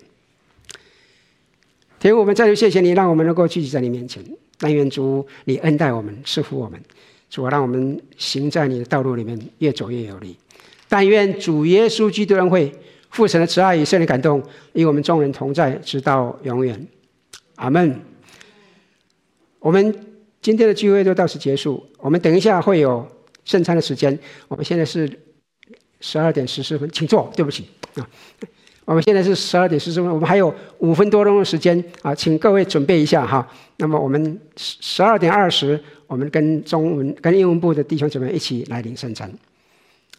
[1.99, 4.25] 天父，我们再次谢谢你，让我们能够聚集在你面前。
[4.59, 6.81] 但愿主你恩待我们，赐福我们，
[7.29, 10.37] 主啊，让我们行在你的道路里面，越走越有力。
[10.89, 12.73] 但愿主耶稣基督恩惠、
[13.11, 14.43] 父神的慈爱与圣灵感动，
[14.75, 16.87] 与我们众人同在，直到永远。
[17.57, 18.01] 阿门。
[19.59, 19.95] 我们
[20.41, 21.85] 今天的聚会就到此结束。
[21.99, 23.07] 我们等一下会有
[23.45, 24.19] 圣餐的时间。
[24.49, 25.09] 我们现在是
[26.03, 27.33] 十二点十四分，请坐。
[27.35, 28.07] 对不起啊。
[28.85, 33.49] 我们现在是十二点十四分，我们还有五分多钟的时间啊，请各位准备一下哈。
[33.79, 39.33] 那么我们十十二点二十，我们跟中文跟英文部的弟兄姐妹一起来领圣餐。